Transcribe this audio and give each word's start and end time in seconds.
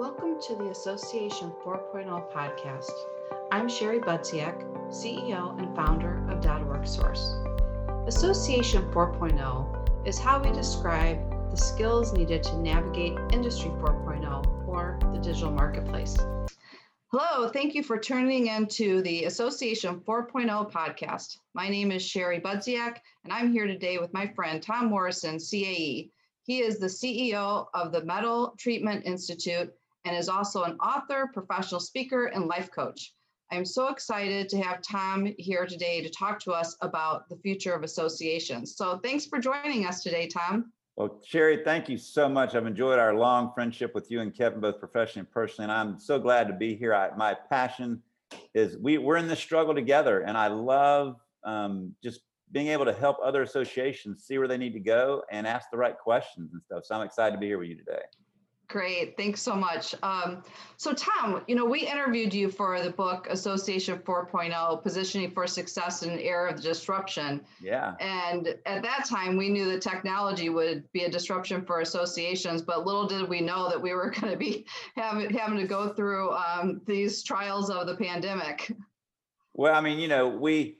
Welcome 0.00 0.40
to 0.40 0.54
the 0.54 0.70
Association 0.70 1.52
4.0 1.62 2.32
podcast. 2.32 2.90
I'm 3.52 3.68
Sherry 3.68 4.00
Budziak, 4.00 4.62
CEO 4.88 5.58
and 5.58 5.76
founder 5.76 6.26
of 6.30 6.42
.org 6.46 6.86
Source. 6.86 7.34
Association 8.06 8.90
4.0 8.92 10.08
is 10.08 10.18
how 10.18 10.42
we 10.42 10.52
describe 10.52 11.18
the 11.50 11.56
skills 11.58 12.14
needed 12.14 12.42
to 12.44 12.56
navigate 12.56 13.18
Industry 13.30 13.68
4.0 13.72 14.66
or 14.66 14.98
the 15.12 15.18
digital 15.18 15.50
marketplace. 15.50 16.16
Hello, 17.12 17.50
thank 17.50 17.74
you 17.74 17.82
for 17.82 17.98
tuning 17.98 18.46
in 18.46 18.68
to 18.68 19.02
the 19.02 19.26
Association 19.26 20.00
4.0 20.00 20.72
podcast. 20.72 21.36
My 21.52 21.68
name 21.68 21.92
is 21.92 22.02
Sherry 22.02 22.40
Budziak, 22.40 22.96
and 23.24 23.34
I'm 23.34 23.52
here 23.52 23.66
today 23.66 23.98
with 23.98 24.14
my 24.14 24.28
friend 24.28 24.62
Tom 24.62 24.86
Morrison, 24.86 25.36
CAE. 25.36 26.10
He 26.44 26.60
is 26.62 26.78
the 26.78 26.86
CEO 26.86 27.66
of 27.74 27.92
the 27.92 28.02
Metal 28.02 28.54
Treating 28.58 28.88
Institute 29.02 29.70
and 30.04 30.16
is 30.16 30.28
also 30.28 30.64
an 30.64 30.76
author, 30.78 31.30
professional 31.32 31.80
speaker, 31.80 32.26
and 32.26 32.46
life 32.46 32.70
coach. 32.70 33.14
I'm 33.52 33.64
so 33.64 33.88
excited 33.88 34.48
to 34.50 34.62
have 34.62 34.80
Tom 34.80 35.34
here 35.38 35.66
today 35.66 36.00
to 36.02 36.08
talk 36.08 36.38
to 36.40 36.52
us 36.52 36.76
about 36.82 37.28
the 37.28 37.36
future 37.36 37.74
of 37.74 37.82
associations. 37.82 38.76
So 38.76 38.98
thanks 38.98 39.26
for 39.26 39.40
joining 39.40 39.86
us 39.86 40.02
today, 40.02 40.28
Tom. 40.28 40.72
Well, 40.96 41.20
Sherry, 41.26 41.62
thank 41.64 41.88
you 41.88 41.96
so 41.96 42.28
much. 42.28 42.54
I've 42.54 42.66
enjoyed 42.66 42.98
our 42.98 43.14
long 43.14 43.52
friendship 43.54 43.94
with 43.94 44.10
you 44.10 44.20
and 44.20 44.34
Kevin, 44.34 44.60
both 44.60 44.78
professionally 44.78 45.20
and 45.20 45.30
personally, 45.30 45.64
and 45.64 45.72
I'm 45.72 45.98
so 45.98 46.18
glad 46.18 46.46
to 46.48 46.54
be 46.54 46.74
here. 46.76 46.94
I, 46.94 47.10
my 47.16 47.34
passion 47.48 48.02
is 48.54 48.76
we, 48.76 48.98
we're 48.98 49.16
in 49.16 49.26
this 49.26 49.40
struggle 49.40 49.74
together, 49.74 50.20
and 50.20 50.36
I 50.36 50.48
love 50.48 51.16
um, 51.42 51.94
just 52.02 52.20
being 52.52 52.68
able 52.68 52.84
to 52.84 52.92
help 52.92 53.16
other 53.22 53.42
associations 53.42 54.24
see 54.24 54.38
where 54.38 54.48
they 54.48 54.58
need 54.58 54.72
to 54.74 54.80
go 54.80 55.22
and 55.30 55.46
ask 55.46 55.70
the 55.70 55.78
right 55.78 55.96
questions 55.96 56.52
and 56.52 56.62
stuff. 56.62 56.84
So 56.84 56.94
I'm 56.94 57.06
excited 57.06 57.32
to 57.34 57.40
be 57.40 57.46
here 57.46 57.58
with 57.58 57.68
you 57.68 57.76
today. 57.76 58.02
Great, 58.70 59.16
thanks 59.16 59.42
so 59.42 59.56
much. 59.56 59.96
Um, 60.04 60.44
so 60.76 60.92
Tom, 60.92 61.42
you 61.48 61.56
know, 61.56 61.64
we 61.64 61.80
interviewed 61.80 62.32
you 62.32 62.48
for 62.48 62.80
the 62.80 62.90
book 62.90 63.26
Association 63.28 63.98
4.0, 63.98 64.80
Positioning 64.80 65.32
for 65.32 65.48
Success 65.48 66.04
in 66.04 66.10
an 66.10 66.20
Era 66.20 66.52
of 66.52 66.62
Disruption. 66.62 67.40
Yeah. 67.60 67.96
And 67.98 68.54
at 68.66 68.82
that 68.82 69.06
time, 69.08 69.36
we 69.36 69.48
knew 69.48 69.68
that 69.72 69.82
technology 69.82 70.50
would 70.50 70.90
be 70.92 71.02
a 71.02 71.10
disruption 71.10 71.64
for 71.64 71.80
associations, 71.80 72.62
but 72.62 72.86
little 72.86 73.08
did 73.08 73.28
we 73.28 73.40
know 73.40 73.68
that 73.68 73.82
we 73.82 73.92
were 73.92 74.08
going 74.20 74.32
to 74.32 74.38
be 74.38 74.64
having, 74.94 75.30
having 75.30 75.58
to 75.58 75.66
go 75.66 75.88
through 75.88 76.30
um, 76.30 76.80
these 76.86 77.24
trials 77.24 77.70
of 77.70 77.88
the 77.88 77.96
pandemic. 77.96 78.70
Well, 79.52 79.74
I 79.74 79.80
mean, 79.80 79.98
you 79.98 80.06
know, 80.06 80.28
we, 80.28 80.78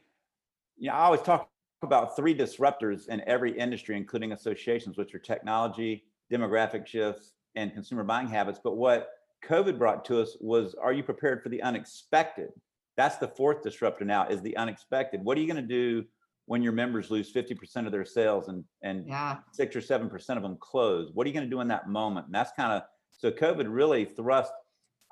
you 0.79 0.91
know, 0.91 0.95
I 0.95 1.01
always 1.07 1.23
talk 1.23 1.51
about 1.83 2.15
three 2.15 2.39
disruptors 2.39 3.09
in 3.09 3.21
every 3.27 3.59
industry, 3.59 3.97
including 3.97 4.31
associations, 4.31 4.97
which 4.97 5.13
are 5.13 5.19
technology, 5.19 6.05
demographic 6.31 6.87
shifts, 6.87 7.33
and 7.57 7.73
consumer 7.73 8.05
buying 8.05 8.29
habits. 8.29 8.61
But 8.63 8.77
what 8.77 9.09
COVID 9.45 9.79
brought 9.79 10.05
to 10.07 10.21
us 10.21 10.37
was, 10.41 10.75
are 10.75 10.93
you 10.93 11.03
prepared 11.03 11.43
for 11.43 11.49
the 11.49 11.63
unexpected? 11.63 12.51
That's 12.97 13.17
the 13.17 13.29
fourth 13.29 13.63
disruptor 13.63 14.05
now 14.05 14.29
is 14.29 14.43
the 14.43 14.57
unexpected. 14.57 15.25
What 15.25 15.39
are 15.39 15.41
you 15.41 15.47
going 15.47 15.67
to 15.67 15.69
do 15.69 16.05
when 16.47 16.63
your 16.63 16.73
members 16.73 17.11
lose 17.11 17.33
50% 17.33 17.87
of 17.87 17.93
their 17.93 18.05
sales 18.05 18.49
and, 18.49 18.65
and 18.83 19.07
yeah. 19.07 19.39
six 19.53 19.75
or 19.77 19.81
7% 19.81 20.37
of 20.37 20.43
them 20.43 20.57
close? 20.61 21.11
What 21.15 21.27
are 21.27 21.29
you 21.29 21.35
going 21.35 21.47
to 21.47 21.51
do 21.51 21.61
in 21.61 21.69
that 21.69 21.89
moment? 21.89 22.27
And 22.27 22.35
that's 22.35 22.53
kind 22.53 22.73
of, 22.73 22.83
so 23.11 23.31
COVID 23.31 23.67
really 23.69 24.05
thrust 24.05 24.53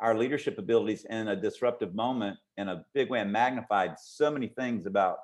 our 0.00 0.16
leadership 0.16 0.58
abilities 0.58 1.04
in 1.10 1.28
a 1.28 1.36
disruptive 1.36 1.94
moment 1.94 2.36
in 2.56 2.68
a 2.68 2.84
big 2.94 3.10
way 3.10 3.20
and 3.20 3.32
magnified 3.32 3.98
so 3.98 4.30
many 4.30 4.48
things 4.48 4.86
about 4.86 5.18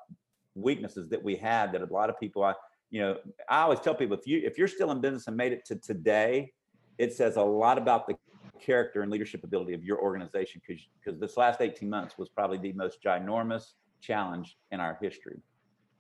weaknesses 0.55 1.09
that 1.09 1.23
we 1.23 1.37
had 1.37 1.73
that 1.73 1.83
a 1.83 1.93
lot 1.93 2.11
of 2.11 2.19
people, 2.19 2.43
I, 2.43 2.55
you 2.91 3.01
know, 3.01 3.19
I 3.49 3.63
always 3.63 3.81
tell 3.81 3.95
people 3.95 4.17
if 4.17 4.27
you, 4.27 4.41
if 4.45 4.59
you're 4.59 4.69
still 4.69 4.91
in 4.91 5.01
business 5.01 5.27
and 5.27 5.37
made 5.37 5.53
it 5.53 5.65
to 5.67 5.77
today, 5.77 6.53
it 6.99 7.13
says 7.13 7.37
a 7.37 7.43
lot 7.43 7.79
about 7.79 8.07
the 8.07 8.15
character 8.61 9.03
and 9.03 9.11
leadership 9.11 9.45
ability 9.45 9.75
of 9.75 9.83
your 9.83 10.01
organization 10.01 10.61
because 10.67 10.83
because 11.03 11.21
this 11.21 11.37
last 11.37 11.61
18 11.61 11.89
months 11.89 12.17
was 12.17 12.29
probably 12.29 12.59
the 12.59 12.73
most 12.73 13.03
ginormous 13.03 13.73
challenge 14.01 14.57
in 14.71 14.81
our 14.81 14.99
history. 15.01 15.39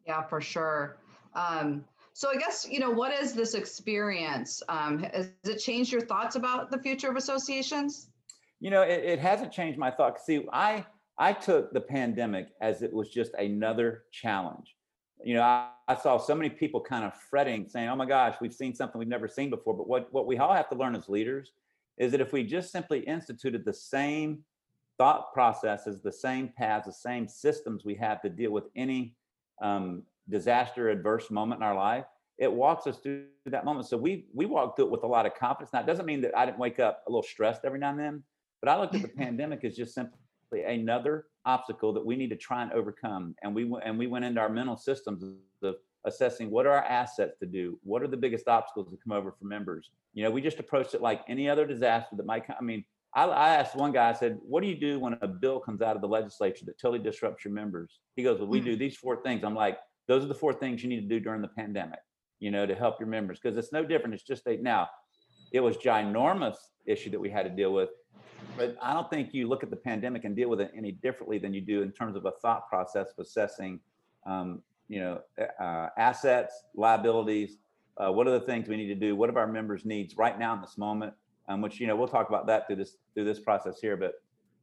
Yeah, 0.06 0.22
for 0.22 0.40
sure. 0.40 0.98
Um, 1.34 1.84
so 2.12 2.30
I 2.30 2.36
guess 2.36 2.66
you 2.70 2.78
know 2.78 2.90
what 2.90 3.12
is 3.12 3.32
this 3.32 3.54
experience? 3.54 4.62
Um, 4.68 5.00
has 5.00 5.30
it 5.44 5.58
changed 5.58 5.92
your 5.92 6.02
thoughts 6.02 6.36
about 6.36 6.70
the 6.70 6.78
future 6.78 7.10
of 7.10 7.16
associations? 7.16 8.08
You 8.60 8.70
know, 8.70 8.82
it, 8.82 9.04
it 9.04 9.18
hasn't 9.18 9.52
changed 9.52 9.78
my 9.78 9.90
thought. 9.90 10.20
See, 10.20 10.46
I 10.52 10.86
I 11.18 11.32
took 11.32 11.72
the 11.72 11.80
pandemic 11.80 12.48
as 12.60 12.82
it 12.82 12.92
was 12.92 13.10
just 13.10 13.34
another 13.34 14.04
challenge 14.12 14.76
you 15.22 15.34
know, 15.34 15.42
I, 15.42 15.68
I, 15.88 15.94
saw 15.94 16.18
so 16.18 16.34
many 16.34 16.50
people 16.50 16.80
kind 16.80 17.04
of 17.04 17.12
fretting, 17.30 17.68
saying, 17.68 17.88
"Oh 17.88 17.96
my 17.96 18.06
gosh, 18.06 18.36
we've 18.40 18.54
seen 18.54 18.74
something 18.74 18.98
we've 18.98 19.08
never 19.08 19.28
seen 19.28 19.50
before." 19.50 19.74
But 19.74 19.88
what 19.88 20.12
what 20.12 20.26
we 20.26 20.38
all 20.38 20.52
have 20.52 20.68
to 20.70 20.74
learn 20.74 20.96
as 20.96 21.08
leaders 21.08 21.52
is 21.98 22.10
that 22.12 22.20
if 22.20 22.32
we 22.32 22.42
just 22.42 22.72
simply 22.72 23.00
instituted 23.00 23.64
the 23.64 23.72
same 23.72 24.44
thought 24.98 25.32
processes, 25.32 26.00
the 26.02 26.12
same 26.12 26.52
paths, 26.56 26.86
the 26.86 26.92
same 26.92 27.28
systems 27.28 27.84
we 27.84 27.94
have 27.94 28.20
to 28.22 28.28
deal 28.28 28.50
with 28.50 28.64
any 28.76 29.14
um, 29.62 30.02
disaster, 30.28 30.90
adverse 30.90 31.30
moment 31.30 31.60
in 31.60 31.66
our 31.66 31.74
life, 31.74 32.04
it 32.38 32.52
walks 32.52 32.86
us 32.86 32.98
through 32.98 33.26
that 33.46 33.64
moment. 33.64 33.86
So 33.86 33.96
we 33.96 34.26
we 34.34 34.46
walked 34.46 34.76
through 34.76 34.86
it 34.86 34.90
with 34.90 35.04
a 35.04 35.08
lot 35.08 35.26
of 35.26 35.34
confidence. 35.34 35.72
Now, 35.72 35.80
it 35.80 35.86
doesn't 35.86 36.06
mean 36.06 36.20
that 36.22 36.36
I 36.36 36.44
didn't 36.44 36.58
wake 36.58 36.80
up 36.80 37.02
a 37.06 37.10
little 37.10 37.22
stressed 37.22 37.64
every 37.64 37.78
now 37.78 37.90
and 37.90 37.98
then, 37.98 38.22
but 38.60 38.68
I 38.68 38.78
looked 38.78 38.94
at 38.94 39.02
the 39.02 39.08
pandemic 39.16 39.64
as 39.64 39.76
just 39.76 39.94
simply 39.94 40.64
another 40.64 41.26
obstacle 41.46 41.92
that 41.92 42.04
we 42.04 42.16
need 42.16 42.30
to 42.30 42.36
try 42.36 42.62
and 42.62 42.72
overcome. 42.72 43.34
And 43.42 43.54
we 43.54 43.70
and 43.84 43.98
we 43.98 44.06
went 44.06 44.24
into 44.24 44.40
our 44.40 44.48
mental 44.48 44.76
systems 44.76 45.22
of 45.62 45.76
assessing 46.04 46.50
what 46.50 46.66
are 46.66 46.72
our 46.72 46.84
assets 46.84 47.38
to 47.40 47.46
do, 47.46 47.78
what 47.82 48.02
are 48.02 48.08
the 48.08 48.16
biggest 48.16 48.46
obstacles 48.48 48.90
that 48.90 49.02
come 49.02 49.12
over 49.16 49.32
for 49.32 49.46
members. 49.46 49.90
You 50.12 50.24
know, 50.24 50.30
we 50.30 50.40
just 50.40 50.58
approached 50.58 50.94
it 50.94 51.00
like 51.00 51.22
any 51.28 51.48
other 51.48 51.66
disaster 51.66 52.16
that 52.16 52.26
might 52.26 52.46
come. 52.46 52.56
I 52.58 52.62
mean, 52.62 52.84
I, 53.14 53.24
I 53.24 53.48
asked 53.54 53.74
one 53.74 53.92
guy, 53.92 54.10
I 54.10 54.12
said, 54.12 54.38
"What 54.42 54.62
do 54.62 54.68
you 54.68 54.78
do 54.78 54.98
when 54.98 55.16
a 55.22 55.28
bill 55.28 55.60
comes 55.60 55.82
out 55.82 55.96
of 55.96 56.02
the 56.02 56.08
legislature 56.08 56.64
that 56.66 56.78
totally 56.78 57.02
disrupts 57.02 57.44
your 57.44 57.54
members?" 57.54 58.00
He 58.16 58.22
goes, 58.22 58.38
"Well, 58.38 58.48
we 58.48 58.58
hmm. 58.58 58.66
do 58.66 58.76
these 58.76 58.96
four 58.96 59.22
things." 59.22 59.44
I'm 59.44 59.54
like, 59.54 59.78
"Those 60.08 60.24
are 60.24 60.28
the 60.28 60.34
four 60.34 60.52
things 60.52 60.82
you 60.82 60.88
need 60.88 61.00
to 61.00 61.08
do 61.08 61.20
during 61.20 61.42
the 61.42 61.48
pandemic." 61.48 62.00
You 62.40 62.50
know, 62.50 62.66
to 62.66 62.74
help 62.74 63.00
your 63.00 63.08
members 63.08 63.40
because 63.40 63.56
it's 63.56 63.72
no 63.72 63.84
different. 63.84 64.14
It's 64.14 64.24
just 64.24 64.46
a 64.46 64.56
now. 64.56 64.88
It 65.52 65.60
was 65.60 65.76
ginormous 65.76 66.56
issue 66.84 67.10
that 67.10 67.20
we 67.20 67.30
had 67.30 67.44
to 67.44 67.50
deal 67.50 67.72
with 67.72 67.90
but 68.56 68.76
I 68.82 68.92
don't 68.92 69.08
think 69.10 69.32
you 69.32 69.48
look 69.48 69.62
at 69.62 69.70
the 69.70 69.76
pandemic 69.76 70.24
and 70.24 70.34
deal 70.36 70.48
with 70.48 70.60
it 70.60 70.70
any 70.76 70.92
differently 70.92 71.38
than 71.38 71.54
you 71.54 71.60
do 71.60 71.82
in 71.82 71.92
terms 71.92 72.16
of 72.16 72.24
a 72.24 72.32
thought 72.42 72.68
process 72.68 73.08
of 73.16 73.24
assessing, 73.24 73.80
um, 74.26 74.62
you 74.88 75.00
know, 75.00 75.20
uh, 75.60 75.88
assets, 75.98 76.64
liabilities. 76.74 77.58
Uh, 77.96 78.10
what 78.12 78.26
are 78.26 78.32
the 78.32 78.44
things 78.44 78.68
we 78.68 78.76
need 78.76 78.88
to 78.88 78.94
do? 78.94 79.14
What 79.14 79.30
are 79.30 79.38
our 79.38 79.46
members' 79.46 79.84
needs 79.84 80.16
right 80.16 80.38
now 80.38 80.54
in 80.54 80.60
this 80.60 80.76
moment? 80.78 81.14
Um, 81.48 81.60
which 81.60 81.78
you 81.78 81.86
know 81.86 81.94
we'll 81.94 82.08
talk 82.08 82.28
about 82.28 82.46
that 82.46 82.66
through 82.66 82.76
this 82.76 82.96
through 83.14 83.24
this 83.24 83.38
process 83.38 83.78
here. 83.80 83.96
But 83.96 84.14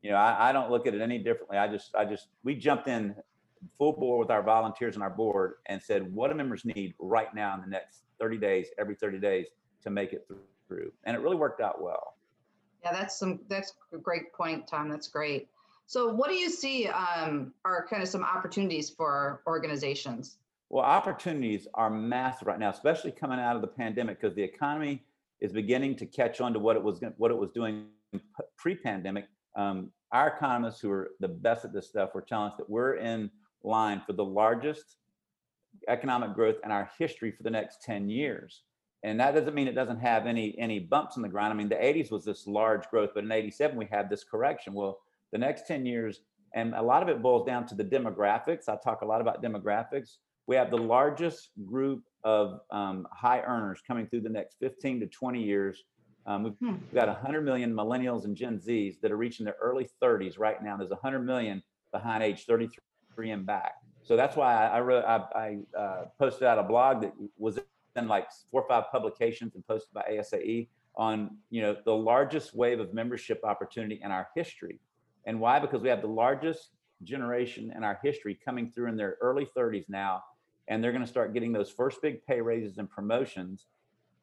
you 0.01 0.09
know, 0.11 0.17
I, 0.17 0.49
I 0.49 0.51
don't 0.51 0.71
look 0.71 0.87
at 0.87 0.95
it 0.95 1.01
any 1.01 1.19
differently. 1.19 1.57
I 1.57 1.67
just 1.67 1.95
I 1.95 2.05
just 2.05 2.27
we 2.43 2.55
jumped 2.55 2.87
in 2.87 3.15
full 3.77 3.93
bore 3.93 4.17
with 4.17 4.31
our 4.31 4.43
volunteers 4.43 4.95
and 4.95 5.03
our 5.03 5.09
board 5.09 5.53
and 5.67 5.81
said, 5.81 6.13
what 6.13 6.29
do 6.29 6.35
members 6.35 6.65
need 6.65 6.93
right 6.99 7.33
now 7.35 7.53
in 7.55 7.61
the 7.61 7.67
next 7.67 8.03
30 8.19 8.37
days, 8.37 8.67
every 8.79 8.95
30 8.95 9.19
days 9.19 9.47
to 9.83 9.89
make 9.89 10.13
it 10.13 10.27
through? 10.67 10.91
And 11.03 11.15
it 11.15 11.19
really 11.19 11.35
worked 11.35 11.61
out 11.61 11.81
well. 11.81 12.15
Yeah, 12.83 12.93
that's 12.93 13.17
some 13.17 13.39
that's 13.47 13.73
a 13.93 13.97
great 13.97 14.33
point, 14.33 14.67
Tom. 14.67 14.89
That's 14.89 15.07
great. 15.07 15.47
So, 15.85 16.13
what 16.13 16.29
do 16.29 16.35
you 16.35 16.49
see 16.49 16.87
um, 16.87 17.53
are 17.65 17.85
kind 17.87 18.01
of 18.01 18.07
some 18.07 18.23
opportunities 18.23 18.89
for 18.89 19.41
organizations? 19.45 20.37
Well, 20.69 20.85
opportunities 20.85 21.67
are 21.73 21.89
massive 21.89 22.47
right 22.47 22.59
now, 22.59 22.69
especially 22.69 23.11
coming 23.11 23.39
out 23.39 23.55
of 23.55 23.61
the 23.61 23.67
pandemic, 23.67 24.21
because 24.21 24.35
the 24.35 24.43
economy 24.43 25.03
is 25.41 25.51
beginning 25.51 25.97
to 25.97 26.05
catch 26.05 26.39
on 26.39 26.53
to 26.53 26.59
what 26.59 26.75
it 26.75 26.83
was 26.83 27.01
what 27.17 27.29
it 27.29 27.37
was 27.37 27.49
doing 27.51 27.87
pre-pandemic. 28.57 29.25
Um, 29.55 29.91
our 30.11 30.29
economists, 30.29 30.79
who 30.79 30.91
are 30.91 31.11
the 31.19 31.27
best 31.27 31.65
at 31.65 31.73
this 31.73 31.87
stuff, 31.87 32.15
were 32.15 32.21
telling 32.21 32.51
us 32.51 32.57
that 32.57 32.69
we're 32.69 32.95
in 32.95 33.29
line 33.63 34.01
for 34.05 34.13
the 34.13 34.23
largest 34.23 34.95
economic 35.87 36.33
growth 36.33 36.57
in 36.63 36.71
our 36.71 36.89
history 36.97 37.31
for 37.31 37.43
the 37.43 37.49
next 37.49 37.81
10 37.83 38.09
years 38.09 38.63
and 39.03 39.19
that 39.19 39.33
doesn't 39.33 39.55
mean 39.55 39.67
it 39.67 39.75
doesn't 39.75 39.99
have 39.99 40.27
any 40.27 40.57
any 40.59 40.79
bumps 40.79 41.15
in 41.15 41.21
the 41.21 41.29
ground. 41.29 41.53
I 41.53 41.55
mean, 41.55 41.69
the 41.69 41.75
80s 41.75 42.11
was 42.11 42.25
this 42.25 42.47
large 42.47 42.87
growth, 42.89 43.11
but 43.13 43.23
in 43.23 43.31
87 43.31 43.77
we 43.77 43.87
had 43.89 44.09
this 44.09 44.23
correction. 44.23 44.73
Well, 44.73 44.99
the 45.31 45.37
next 45.37 45.67
10 45.67 45.85
years, 45.85 46.21
and 46.53 46.73
a 46.75 46.81
lot 46.81 47.01
of 47.01 47.09
it 47.09 47.21
boils 47.21 47.45
down 47.45 47.65
to 47.67 47.75
the 47.75 47.83
demographics. 47.83 48.67
I 48.67 48.77
talk 48.83 49.01
a 49.01 49.05
lot 49.05 49.21
about 49.21 49.41
demographics. 49.41 50.17
We 50.47 50.55
have 50.55 50.69
the 50.69 50.77
largest 50.77 51.49
group 51.65 52.03
of 52.23 52.59
um, 52.71 53.07
high 53.11 53.41
earners 53.41 53.81
coming 53.85 54.07
through 54.07 54.21
the 54.21 54.29
next 54.29 54.57
15 54.59 54.99
to 54.99 55.07
20 55.07 55.41
years. 55.41 55.83
Um, 56.27 56.43
we've 56.43 56.53
hmm. 56.59 56.75
got 56.93 57.07
100 57.07 57.41
million 57.41 57.73
millennials 57.73 58.25
and 58.25 58.35
Gen 58.35 58.59
Zs 58.59 58.99
that 59.01 59.11
are 59.11 59.17
reaching 59.17 59.45
their 59.45 59.55
early 59.61 59.89
30s 60.01 60.37
right 60.37 60.61
now. 60.63 60.77
There's 60.77 60.91
100 60.91 61.19
million 61.19 61.63
behind 61.91 62.23
age 62.23 62.45
33 62.45 63.31
and 63.31 63.45
back. 63.45 63.73
So 64.03 64.15
that's 64.15 64.35
why 64.35 64.53
I, 64.53 64.77
I, 64.77 64.81
wrote, 64.81 65.05
I, 65.05 65.17
I 65.35 65.79
uh, 65.79 66.05
posted 66.19 66.43
out 66.43 66.59
a 66.59 66.63
blog 66.63 67.01
that 67.01 67.13
was 67.37 67.59
in 67.95 68.07
like 68.07 68.27
four 68.51 68.61
or 68.63 68.67
five 68.67 68.91
publications 68.91 69.55
and 69.55 69.65
posted 69.67 69.93
by 69.93 70.03
ASAE 70.11 70.67
on 70.95 71.37
you 71.49 71.61
know 71.61 71.75
the 71.85 71.93
largest 71.95 72.53
wave 72.55 72.79
of 72.79 72.93
membership 72.93 73.39
opportunity 73.43 73.99
in 74.03 74.11
our 74.11 74.27
history. 74.35 74.79
And 75.25 75.39
why? 75.39 75.59
Because 75.59 75.81
we 75.81 75.89
have 75.89 76.01
the 76.01 76.07
largest 76.07 76.71
generation 77.03 77.71
in 77.75 77.83
our 77.83 77.99
history 78.03 78.37
coming 78.43 78.69
through 78.71 78.87
in 78.89 78.97
their 78.97 79.17
early 79.21 79.47
30s 79.57 79.85
now, 79.89 80.23
and 80.67 80.83
they're 80.83 80.91
going 80.91 81.03
to 81.03 81.09
start 81.09 81.33
getting 81.33 81.51
those 81.51 81.69
first 81.69 82.01
big 82.01 82.25
pay 82.25 82.41
raises 82.41 82.77
and 82.77 82.89
promotions 82.89 83.65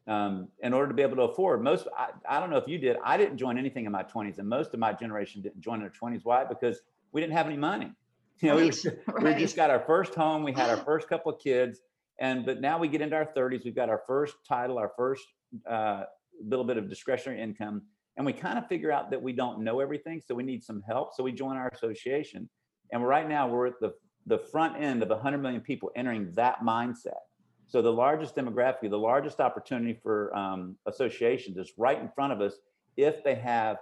um, 0.09 0.49
in 0.63 0.73
order 0.73 0.89
to 0.89 0.95
be 0.95 1.03
able 1.03 1.17
to 1.17 1.23
afford 1.23 1.63
most 1.63 1.87
I, 1.97 2.09
I 2.29 2.41
don't 2.41 2.51
know 2.51 2.57
if 2.57 2.67
you 2.67 2.79
did 2.79 2.97
i 3.05 3.17
didn't 3.17 3.37
join 3.37 3.59
anything 3.59 3.85
in 3.85 3.93
my 3.93 4.03
20s 4.03 4.39
and 4.39 4.49
most 4.49 4.73
of 4.73 4.81
my 4.81 4.93
generation 4.93 5.43
didn't 5.43 5.61
join 5.61 5.77
in 5.77 5.81
their 5.83 5.91
20s 5.91 6.21
why 6.25 6.45
because 6.45 6.81
we 7.13 7.21
didn't 7.21 7.35
have 7.35 7.47
any 7.47 7.59
money 7.59 7.93
you 8.41 8.49
know 8.49 8.57
we, 8.57 8.71
Right, 8.71 8.85
we 9.19 9.25
right. 9.31 9.39
just 9.39 9.55
got 9.55 9.69
our 9.71 9.81
first 9.81 10.15
home 10.15 10.43
we 10.45 10.53
had 10.53 10.71
our 10.71 10.79
first 10.79 11.09
couple 11.09 11.31
of 11.33 11.39
kids 11.41 11.81
and 12.21 12.45
but 12.45 12.61
now 12.61 12.79
we 12.79 12.89
get 12.89 13.01
into 13.01 13.17
our 13.17 13.29
30s 13.37 13.65
we've 13.65 13.75
got 13.75 13.89
our 13.89 14.03
first 14.07 14.35
title 14.47 14.79
our 14.79 14.93
first 14.97 15.25
uh, 15.69 16.05
little 16.43 16.65
bit 16.65 16.77
of 16.77 16.89
discretionary 16.89 17.41
income 17.41 17.83
and 18.17 18.27
we 18.27 18.33
kind 18.33 18.59
of 18.59 18.67
figure 18.67 18.93
out 18.93 19.11
that 19.11 19.21
we 19.21 19.33
don't 19.33 19.61
know 19.61 19.81
everything 19.81 20.21
so 20.25 20.35
we 20.35 20.43
need 20.43 20.63
some 20.63 20.83
help 20.87 21.15
so 21.15 21.23
we 21.23 21.33
join 21.33 21.57
our 21.57 21.69
association 21.69 22.49
and 22.93 23.07
right 23.07 23.29
now 23.29 23.49
we're 23.49 23.67
at 23.67 23.81
the 23.81 23.93
the 24.27 24.39
front 24.39 24.77
end 24.77 25.03
of 25.03 25.09
100 25.09 25.39
million 25.39 25.61
people 25.61 25.91
entering 25.97 26.31
that 26.33 26.61
mindset 26.61 27.23
so 27.69 27.83
the 27.83 27.93
largest 27.93 28.35
demographic, 28.35 28.89
the 28.89 28.99
largest 28.99 29.41
opportunity 29.41 29.99
for 30.03 30.35
um, 30.35 30.77
associations 30.87 31.59
is 31.59 31.73
right 31.77 32.01
in 32.01 32.09
front 32.15 32.33
of 32.33 32.41
us 32.41 32.55
if 32.97 33.23
they 33.23 33.35
have 33.35 33.77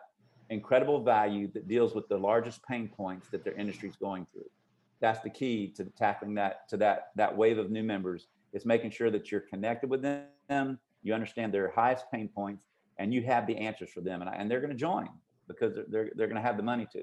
incredible 0.50 1.02
value 1.04 1.48
that 1.54 1.68
deals 1.68 1.94
with 1.94 2.08
the 2.08 2.16
largest 2.16 2.60
pain 2.64 2.88
points 2.88 3.28
that 3.30 3.44
their 3.44 3.54
industry 3.54 3.88
is 3.88 3.94
going 3.96 4.26
through. 4.32 4.50
That's 5.00 5.20
the 5.20 5.30
key 5.30 5.72
to 5.76 5.84
tackling 5.84 6.34
that 6.34 6.68
to 6.70 6.76
that 6.78 7.08
that 7.16 7.36
wave 7.36 7.58
of 7.58 7.70
new 7.70 7.82
members 7.82 8.28
is 8.52 8.64
making 8.64 8.90
sure 8.90 9.10
that 9.10 9.30
you're 9.30 9.42
connected 9.42 9.90
with 9.90 10.02
them, 10.02 10.78
you 11.02 11.12
understand 11.14 11.52
their 11.52 11.70
highest 11.70 12.06
pain 12.10 12.28
points, 12.28 12.62
and 12.98 13.12
you 13.12 13.22
have 13.22 13.46
the 13.46 13.56
answers 13.56 13.90
for 13.90 14.00
them, 14.00 14.22
and, 14.22 14.30
and 14.34 14.50
they're 14.50 14.60
going 14.60 14.72
to 14.72 14.76
join 14.76 15.08
because 15.48 15.74
they're 15.74 15.84
they're, 15.88 16.10
they're 16.14 16.26
going 16.26 16.40
to 16.40 16.46
have 16.46 16.56
the 16.56 16.62
money 16.62 16.86
to. 16.92 17.02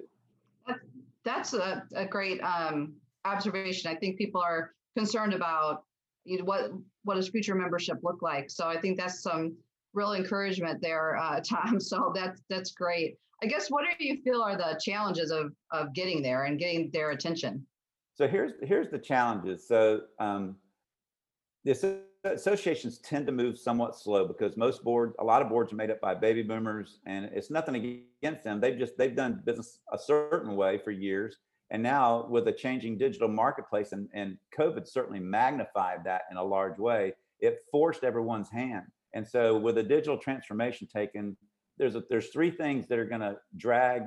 That's 1.24 1.54
a, 1.54 1.84
a 1.96 2.06
great 2.06 2.42
um, 2.42 2.94
observation. 3.26 3.90
I 3.90 3.96
think 3.96 4.18
people 4.18 4.42
are 4.42 4.74
concerned 4.98 5.34
about 5.34 5.84
you 6.26 6.40
know, 6.40 6.46
what 6.46 6.72
what 7.04 7.16
does 7.16 7.30
future 7.30 7.56
membership 7.56 7.98
look 8.04 8.22
like. 8.22 8.50
So 8.50 8.68
I 8.68 8.80
think 8.80 8.98
that's 8.98 9.22
some 9.22 9.56
real 9.94 10.14
encouragement 10.14 10.82
there, 10.82 11.18
uh, 11.18 11.40
Tom. 11.48 11.80
So 11.80 12.12
that's 12.16 12.42
that's 12.50 12.72
great. 12.72 13.18
I 13.42 13.46
guess 13.46 13.70
what 13.70 13.86
do 14.00 14.06
you 14.06 14.22
feel 14.24 14.42
are 14.42 14.58
the 14.58 14.80
challenges 14.84 15.32
of 15.32 15.54
of 15.72 15.94
getting 15.94 16.22
there 16.22 16.46
and 16.46 16.60
getting 16.60 16.90
their 16.92 17.12
attention? 17.12 17.66
So 18.16 18.28
here's 18.28 18.54
here's 18.62 18.90
the 18.90 19.00
challenges. 19.00 19.68
So 19.68 20.02
um, 20.20 20.56
the 21.66 22.02
associations 22.24 23.00
tend 23.00 23.26
to 23.26 23.32
move 23.32 23.58
somewhat 23.58 23.98
slow 23.98 24.28
because 24.28 24.56
most 24.56 24.84
boards, 24.84 25.16
a 25.20 25.24
lot 25.24 25.42
of 25.42 25.50
boards 25.50 25.74
are 25.74 25.76
made 25.76 25.92
up 25.92 26.00
by 26.00 26.14
baby 26.16 26.44
boomers, 26.44 27.00
and 27.06 27.26
it's 27.34 27.50
nothing 27.50 28.06
against 28.22 28.44
them. 28.44 28.62
They've 28.62 28.78
just 28.78 28.98
they've 28.98 29.16
done 29.16 29.42
business 29.46 29.80
a 29.92 29.98
certain 29.98 30.56
way 30.56 30.78
for 30.78 30.92
years, 30.92 31.38
and 31.72 31.82
now 31.82 32.28
with 32.30 32.48
a 32.48 32.52
changing 32.52 32.98
digital 32.98 33.28
marketplace, 33.28 33.92
and 33.92 34.08
and 34.14 34.38
COVID 34.58 34.88
certainly 34.88 35.20
magnified 35.20 36.04
that 36.06 36.24
in 36.32 36.38
a 36.38 36.44
large 36.44 36.78
way. 36.78 37.14
It 37.40 37.60
forced 37.72 38.04
everyone's 38.04 38.50
hand, 38.50 38.86
and 39.14 39.28
so 39.28 39.58
with 39.58 39.78
a 39.80 39.84
digital 39.84 40.18
transformation 40.18 40.88
taken, 40.88 41.36
there's 41.78 41.96
a, 41.96 42.04
there's 42.10 42.30
three 42.30 42.52
things 42.52 42.88
that 42.88 43.00
are 43.00 43.06
going 43.06 43.22
to 43.22 43.38
drag 43.58 44.04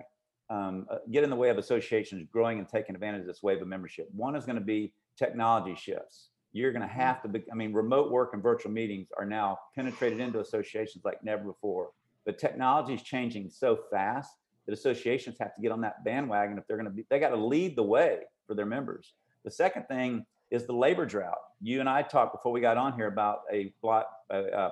um, 0.51 0.87
uh, 0.91 0.99
get 1.11 1.25
in 1.25 1.31
the 1.31 1.37
way 1.37 1.49
of 1.51 1.59
associations 1.59 2.27
growing 2.33 2.59
and 2.59 2.69
taking 2.69 2.95
advantage 2.95 3.23
of 3.23 3.27
this 3.27 3.43
wave 3.43 3.61
of 3.61 3.69
membership. 3.69 4.09
One 4.15 4.37
is 4.37 4.45
going 4.45 4.59
to 4.59 4.65
be 4.65 4.93
technology 5.17 5.75
shifts. 5.75 6.29
You're 6.53 6.73
going 6.73 6.83
to 6.83 6.89
have 6.89 7.21
to 7.23 7.29
be, 7.29 7.45
I 7.51 7.55
mean, 7.55 7.73
remote 7.73 8.11
work 8.11 8.31
and 8.33 8.43
virtual 8.43 8.73
meetings 8.73 9.09
are 9.19 9.27
now 9.27 9.59
penetrated 9.75 10.21
into 10.21 10.41
associations 10.41 11.05
like 11.05 11.23
never 11.23 11.45
before. 11.45 11.91
But 12.25 12.39
technology 12.39 12.95
is 12.95 13.03
changing 13.03 13.51
so 13.51 13.79
fast 13.91 14.37
that 14.65 14.73
associations 14.73 15.37
have 15.39 15.55
to 15.55 15.61
get 15.61 15.71
on 15.73 15.81
that 15.83 16.05
bandwagon 16.05 16.59
if 16.59 16.67
they're 16.67 16.77
going 16.77 16.89
to 16.89 16.95
be, 16.95 17.05
they 17.11 17.19
got 17.19 17.31
to 17.31 17.37
lead 17.37 17.77
the 17.77 17.83
way 17.83 18.21
for 18.47 18.55
their 18.55 18.67
members. 18.67 19.13
The 19.45 19.51
second 19.51 19.87
thing 19.87 20.25
is 20.51 20.67
the 20.67 20.73
labor 20.73 21.07
drought. 21.07 21.39
You 21.61 21.81
and 21.81 21.89
I 21.89 22.03
talked 22.03 22.33
before 22.33 22.53
we 22.53 22.61
got 22.61 22.77
on 22.77 22.95
here 22.95 23.07
about 23.09 23.41
a, 23.53 23.73
blot, 23.83 24.07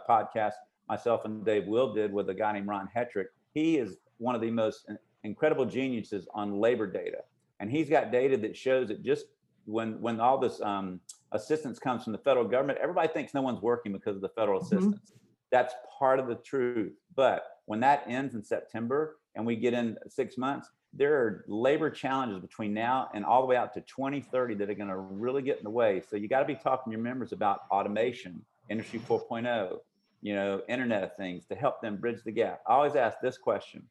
podcast 0.08 0.54
myself 0.88 1.24
and 1.24 1.44
Dave 1.44 1.66
Will 1.66 1.94
did 1.94 2.12
with 2.12 2.28
a 2.28 2.34
guy 2.34 2.52
named 2.52 2.66
Ron 2.66 2.88
Hetrick. 2.94 3.26
He 3.52 3.78
is 3.78 3.96
one 4.18 4.34
of 4.34 4.40
the 4.40 4.50
most 4.50 4.86
incredible 5.24 5.64
geniuses 5.64 6.28
on 6.34 6.60
labor 6.60 6.86
data, 6.86 7.18
and 7.58 7.70
he's 7.70 7.88
got 7.88 8.12
data 8.12 8.36
that 8.36 8.56
shows 8.56 8.88
that 8.88 9.02
just 9.02 9.26
when 9.64 10.00
when 10.00 10.20
all 10.20 10.38
this 10.38 10.60
um, 10.60 11.00
assistance 11.32 11.78
comes 11.78 12.04
from 12.04 12.12
the 12.12 12.18
federal 12.18 12.46
government, 12.46 12.78
everybody 12.80 13.08
thinks 13.08 13.34
no 13.34 13.42
one's 13.42 13.60
working 13.60 13.92
because 13.92 14.14
of 14.14 14.22
the 14.22 14.28
federal 14.28 14.60
Mhm. 14.60 14.64
assistance. 14.64 15.12
That's 15.50 15.74
part 15.98 16.20
of 16.20 16.28
the 16.28 16.36
truth. 16.36 16.94
But 17.16 17.60
when 17.64 17.80
that 17.80 18.04
ends 18.06 18.34
in 18.34 18.42
September 18.42 19.18
and 19.34 19.46
we 19.46 19.56
get 19.56 19.72
in 19.72 19.98
six 20.08 20.36
months, 20.36 20.70
there 20.92 21.14
are 21.16 21.44
labor 21.48 21.90
challenges 21.90 22.38
between 22.40 22.72
now 22.74 23.08
and 23.14 23.24
all 23.24 23.40
the 23.40 23.46
way 23.46 23.56
out 23.56 23.72
to 23.74 23.80
2030 23.82 24.54
that 24.56 24.70
are 24.70 24.74
going 24.74 24.88
to 24.88 24.96
really 24.96 25.42
get 25.42 25.58
in 25.58 25.64
the 25.64 25.70
way. 25.70 26.00
So 26.08 26.16
you 26.16 26.28
got 26.28 26.40
to 26.40 26.44
be 26.44 26.54
talking 26.54 26.90
to 26.92 26.96
your 26.96 27.02
members 27.02 27.32
about 27.32 27.62
automation, 27.70 28.44
industry 28.68 29.00
4.0, 29.00 29.80
you 30.22 30.34
know, 30.34 30.62
Internet 30.68 31.02
of 31.02 31.16
Things 31.16 31.46
to 31.46 31.54
help 31.54 31.80
them 31.80 31.96
bridge 31.96 32.22
the 32.24 32.32
gap. 32.32 32.62
I 32.66 32.74
always 32.74 32.94
ask 32.96 33.18
this 33.20 33.38
question 33.38 33.82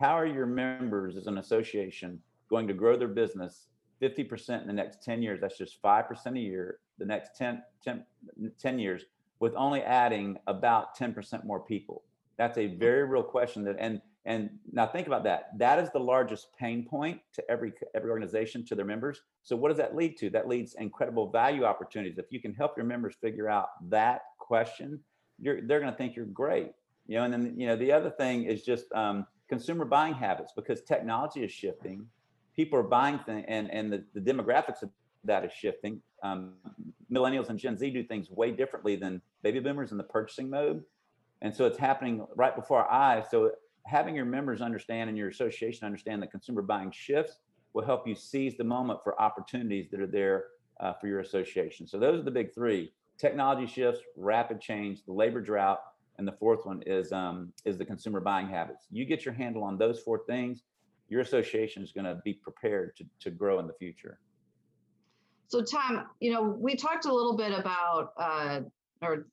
How 0.00 0.18
are 0.18 0.26
your 0.26 0.46
members 0.46 1.16
as 1.16 1.26
an 1.26 1.38
association 1.38 2.20
going 2.50 2.68
to 2.68 2.74
grow 2.74 2.96
their 2.96 3.08
business 3.08 3.66
50% 4.02 4.60
in 4.60 4.66
the 4.66 4.72
next 4.72 5.02
10 5.02 5.22
years? 5.22 5.40
That's 5.40 5.56
just 5.56 5.82
5% 5.82 6.36
a 6.36 6.38
year, 6.38 6.78
the 6.98 7.06
next 7.06 7.36
10, 7.36 7.62
10, 7.82 8.04
10 8.58 8.78
years, 8.78 9.04
with 9.40 9.54
only 9.56 9.82
adding 9.82 10.36
about 10.46 10.96
10% 10.98 11.44
more 11.44 11.60
people. 11.60 12.02
That's 12.36 12.58
a 12.58 12.66
very 12.66 13.04
real 13.04 13.22
question 13.22 13.64
that, 13.64 13.76
and 13.78 14.00
and 14.26 14.50
now 14.72 14.88
think 14.88 15.06
about 15.06 15.22
that. 15.22 15.56
That 15.56 15.78
is 15.78 15.88
the 15.92 16.00
largest 16.00 16.48
pain 16.58 16.84
point 16.84 17.20
to 17.34 17.48
every 17.48 17.72
every 17.94 18.10
organization 18.10 18.66
to 18.66 18.74
their 18.74 18.84
members. 18.84 19.22
So 19.44 19.54
what 19.54 19.68
does 19.68 19.78
that 19.78 19.94
lead 19.94 20.16
to? 20.18 20.30
That 20.30 20.48
leads 20.48 20.74
incredible 20.74 21.30
value 21.30 21.64
opportunities. 21.64 22.18
If 22.18 22.26
you 22.30 22.40
can 22.40 22.52
help 22.52 22.76
your 22.76 22.86
members 22.86 23.14
figure 23.20 23.48
out 23.48 23.68
that 23.88 24.22
question, 24.38 24.98
you're 25.38 25.62
they're 25.62 25.78
going 25.78 25.92
to 25.92 25.96
think 25.96 26.16
you're 26.16 26.26
great. 26.26 26.72
You 27.06 27.18
know, 27.18 27.24
and 27.24 27.32
then 27.32 27.54
you 27.56 27.68
know 27.68 27.76
the 27.76 27.92
other 27.92 28.10
thing 28.10 28.42
is 28.42 28.64
just 28.64 28.92
um, 28.92 29.26
consumer 29.48 29.84
buying 29.84 30.14
habits 30.14 30.52
because 30.54 30.82
technology 30.82 31.44
is 31.44 31.52
shifting. 31.52 32.06
People 32.54 32.78
are 32.78 32.84
buying 32.84 33.18
things, 33.20 33.44
and 33.48 33.70
and 33.70 33.92
the, 33.92 34.04
the 34.14 34.20
demographics 34.20 34.82
of 34.82 34.90
that 35.24 35.44
is 35.44 35.52
shifting. 35.52 36.00
Um, 36.22 36.54
millennials 37.12 37.48
and 37.48 37.58
Gen 37.58 37.76
Z 37.76 37.90
do 37.90 38.02
things 38.02 38.30
way 38.30 38.50
differently 38.50 38.96
than 38.96 39.20
baby 39.42 39.60
boomers 39.60 39.92
in 39.92 39.98
the 39.98 40.04
purchasing 40.04 40.48
mode, 40.48 40.82
and 41.42 41.54
so 41.54 41.66
it's 41.66 41.78
happening 41.78 42.26
right 42.34 42.56
before 42.56 42.84
our 42.84 42.90
eyes. 42.90 43.26
So 43.30 43.52
having 43.84 44.14
your 44.16 44.24
members 44.24 44.60
understand 44.60 45.08
and 45.08 45.18
your 45.18 45.28
association 45.28 45.84
understand 45.84 46.22
that 46.22 46.30
consumer 46.30 46.62
buying 46.62 46.90
shifts 46.90 47.36
will 47.72 47.84
help 47.84 48.08
you 48.08 48.14
seize 48.14 48.56
the 48.56 48.64
moment 48.64 49.00
for 49.04 49.20
opportunities 49.20 49.90
that 49.90 50.00
are 50.00 50.06
there 50.06 50.46
uh, 50.80 50.94
for 50.94 51.06
your 51.06 51.20
association. 51.20 51.86
So 51.86 51.98
those 51.98 52.20
are 52.20 52.24
the 52.24 52.30
big 52.30 52.54
three: 52.54 52.92
technology 53.18 53.66
shifts, 53.66 54.00
rapid 54.16 54.60
change, 54.60 55.04
the 55.04 55.12
labor 55.12 55.40
drought, 55.40 55.80
and 56.18 56.26
the 56.26 56.32
fourth 56.32 56.64
one 56.64 56.82
is 56.86 57.12
um, 57.12 57.52
is 57.64 57.78
the 57.78 57.84
consumer 57.84 58.20
buying 58.20 58.48
habits. 58.48 58.86
You 58.90 59.04
get 59.04 59.24
your 59.24 59.34
handle 59.34 59.62
on 59.64 59.78
those 59.78 60.00
four 60.00 60.22
things, 60.26 60.62
your 61.08 61.20
association 61.20 61.82
is 61.82 61.92
going 61.92 62.04
to 62.04 62.20
be 62.24 62.34
prepared 62.34 62.96
to 62.96 63.04
to 63.20 63.30
grow 63.30 63.58
in 63.58 63.66
the 63.66 63.74
future. 63.74 64.18
So 65.48 65.62
Tom, 65.62 66.06
you 66.20 66.32
know, 66.32 66.42
we 66.42 66.74
talked 66.74 67.04
a 67.04 67.12
little 67.12 67.36
bit 67.36 67.52
about 67.52 68.12
uh, 68.18 68.60
or 69.02 69.26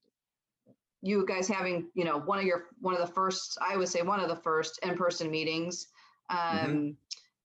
you 1.01 1.25
guys 1.25 1.47
having, 1.47 1.89
you 1.95 2.05
know, 2.05 2.19
one 2.19 2.39
of 2.39 2.45
your 2.45 2.67
one 2.79 2.93
of 2.95 3.01
the 3.01 3.13
first, 3.13 3.57
I 3.61 3.75
would 3.75 3.89
say 3.89 4.01
one 4.01 4.19
of 4.19 4.29
the 4.29 4.35
first 4.37 4.79
in-person 4.83 5.29
meetings. 5.29 5.87
Um, 6.29 6.37
Mhm. 6.39 6.95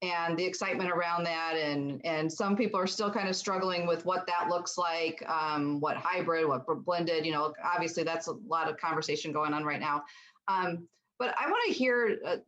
And 0.02 0.38
the 0.38 0.44
excitement 0.44 0.90
around 0.90 1.24
that 1.24 1.54
and 1.56 2.00
and 2.04 2.32
some 2.32 2.56
people 2.56 2.78
are 2.78 2.86
still 2.86 3.10
kind 3.10 3.28
of 3.28 3.34
struggling 3.34 3.86
with 3.86 4.04
what 4.04 4.26
that 4.26 4.48
looks 4.48 4.78
like 4.78 5.24
um, 5.28 5.80
what 5.80 5.96
hybrid 5.96 6.46
what 6.46 6.64
blended 6.84 7.26
you 7.26 7.32
know 7.32 7.52
obviously 7.64 8.04
that's 8.04 8.28
a 8.28 8.32
lot 8.46 8.70
of 8.70 8.76
conversation 8.76 9.32
going 9.32 9.52
on 9.52 9.64
right 9.64 9.80
now. 9.80 10.04
Um, 10.46 10.86
but 11.18 11.34
i 11.38 11.46
want 11.46 11.62
to 11.66 11.72
hear 11.72 12.18
a, 12.24 12.38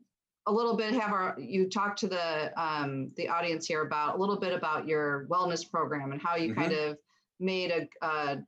a 0.46 0.52
little 0.52 0.76
bit 0.76 0.94
have 0.94 1.12
our 1.12 1.36
you 1.38 1.68
talk 1.68 1.96
to 1.96 2.08
the 2.08 2.52
um, 2.60 3.10
the 3.16 3.28
audience 3.28 3.66
here 3.66 3.82
about 3.82 4.16
a 4.16 4.18
little 4.18 4.38
bit 4.38 4.52
about 4.52 4.86
your 4.86 5.26
wellness 5.28 5.68
program 5.68 6.12
and 6.12 6.22
how 6.22 6.36
you 6.36 6.54
kind 6.54 6.72
of 6.72 6.96
made 7.40 7.70
a, 7.70 8.06
a 8.06 8.38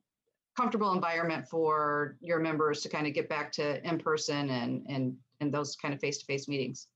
comfortable 0.56 0.92
environment 0.92 1.48
for 1.48 2.16
your 2.20 2.38
members 2.38 2.82
to 2.82 2.88
kind 2.88 3.06
of 3.06 3.14
get 3.14 3.28
back 3.28 3.50
to 3.52 3.86
in 3.86 3.98
person 3.98 4.50
and 4.50 4.86
and 4.88 5.16
and 5.40 5.52
those 5.52 5.74
kind 5.74 5.92
of 5.92 6.00
face-to-face 6.00 6.46
meetings 6.46 6.86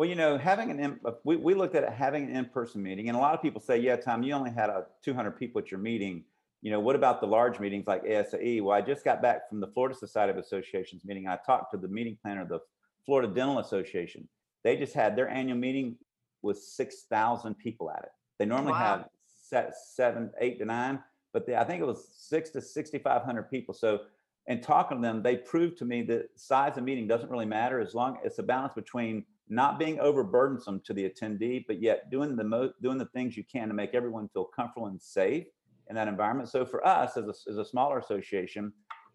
Well, 0.00 0.08
you 0.08 0.14
know, 0.14 0.38
having 0.38 0.70
an 0.70 0.80
in, 0.80 0.98
uh, 1.04 1.10
we, 1.24 1.36
we 1.36 1.52
looked 1.52 1.74
at 1.74 1.84
it, 1.84 1.92
having 1.92 2.24
an 2.24 2.34
in-person 2.34 2.82
meeting, 2.82 3.08
and 3.08 3.18
a 3.18 3.20
lot 3.20 3.34
of 3.34 3.42
people 3.42 3.60
say, 3.60 3.76
"Yeah, 3.76 3.96
Tom, 3.96 4.22
you 4.22 4.32
only 4.32 4.50
had 4.50 4.70
a 4.70 4.86
200 5.04 5.32
people 5.32 5.60
at 5.60 5.70
your 5.70 5.78
meeting. 5.78 6.24
You 6.62 6.70
know, 6.70 6.80
what 6.80 6.96
about 6.96 7.20
the 7.20 7.26
large 7.26 7.60
meetings 7.60 7.86
like 7.86 8.02
ASAE?" 8.04 8.62
Well, 8.62 8.74
I 8.74 8.80
just 8.80 9.04
got 9.04 9.20
back 9.20 9.46
from 9.50 9.60
the 9.60 9.66
Florida 9.66 9.94
Society 9.94 10.30
of 10.30 10.38
Associations 10.38 11.04
meeting. 11.04 11.28
I 11.28 11.36
talked 11.44 11.72
to 11.72 11.76
the 11.76 11.86
meeting 11.86 12.16
planner 12.22 12.40
of 12.40 12.48
the 12.48 12.60
Florida 13.04 13.28
Dental 13.28 13.58
Association. 13.58 14.26
They 14.64 14.74
just 14.74 14.94
had 14.94 15.16
their 15.16 15.28
annual 15.28 15.58
meeting 15.58 15.98
with 16.40 16.58
6,000 16.58 17.58
people 17.58 17.90
at 17.90 18.04
it. 18.04 18.10
They 18.38 18.46
normally 18.46 18.72
Wow. 18.72 18.78
have 18.78 19.08
set 19.26 19.76
seven, 19.76 20.32
eight 20.40 20.58
to 20.60 20.64
nine, 20.64 21.04
but 21.34 21.46
they, 21.46 21.56
I 21.56 21.64
think 21.64 21.82
it 21.82 21.86
was 21.86 22.08
six 22.10 22.48
to 22.52 22.62
6,500 22.62 23.50
people. 23.50 23.74
So, 23.74 23.98
and 24.46 24.62
talking 24.62 24.96
to 24.96 25.02
them, 25.02 25.22
they 25.22 25.36
proved 25.36 25.76
to 25.76 25.84
me 25.84 26.00
that 26.04 26.30
size 26.40 26.78
of 26.78 26.84
meeting 26.84 27.06
doesn't 27.06 27.30
really 27.30 27.44
matter 27.44 27.80
as 27.80 27.94
long 27.94 28.16
as 28.16 28.28
it's 28.28 28.38
a 28.38 28.42
balance 28.42 28.72
between 28.72 29.26
not 29.50 29.78
being 29.78 29.96
overburdensome 29.98 30.82
to 30.84 30.94
the 30.94 31.08
attendee, 31.10 31.64
but 31.66 31.82
yet 31.82 32.10
doing 32.10 32.36
the 32.36 32.44
most, 32.44 32.80
doing 32.80 32.98
the 32.98 33.06
things 33.06 33.36
you 33.36 33.44
can 33.44 33.68
to 33.68 33.74
make 33.74 33.94
everyone 33.94 34.28
feel 34.28 34.44
comfortable 34.44 34.86
and 34.86 35.00
safe 35.00 35.46
in 35.88 35.96
that 35.96 36.08
environment. 36.08 36.48
So 36.48 36.64
for 36.64 36.86
us 36.86 37.16
as 37.16 37.26
a, 37.26 37.34
as 37.50 37.58
a 37.58 37.64
smaller 37.64 37.98
association, 37.98 38.72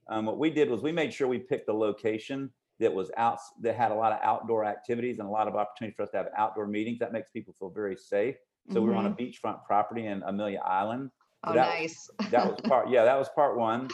Um, 0.07 0.25
what 0.27 0.37
we 0.37 0.51
did 0.51 0.69
was 0.69 0.83
we 0.83 0.91
made 0.91 1.11
sure 1.11 1.27
we 1.27 1.39
picked 1.39 1.67
a 1.69 1.73
location 1.73 2.51
that 2.79 2.93
was 2.93 3.09
out, 3.17 3.39
that 3.61 3.75
had 3.75 3.91
a 3.91 3.95
lot 3.95 4.11
of 4.11 4.19
outdoor 4.21 4.63
activities 4.65 5.17
and 5.19 5.27
a 5.27 5.31
lot 5.31 5.47
of 5.47 5.55
opportunity 5.55 5.95
for 5.95 6.03
us 6.03 6.11
to 6.11 6.17
have 6.17 6.27
outdoor 6.37 6.67
meetings. 6.67 6.99
That 6.99 7.11
makes 7.11 7.29
people 7.31 7.53
feel 7.57 7.71
very 7.71 7.95
safe. 7.95 8.35
So 8.71 8.81
we 8.81 8.89
were 8.89 8.95
on 8.95 9.05
a 9.07 9.15
beachfront 9.21 9.63
property 9.65 10.05
in 10.05 10.21
Amelia 10.23 10.59
Island. 10.59 11.09
Oh, 11.45 11.53
that- 11.53 11.69
nice. 11.79 12.09
That 12.29 12.45
was 12.51 12.59
part, 12.61 12.89
yeah, 12.89 13.03
that 13.05 13.17
was 13.17 13.29
part 13.29 13.57
one. 13.57 13.87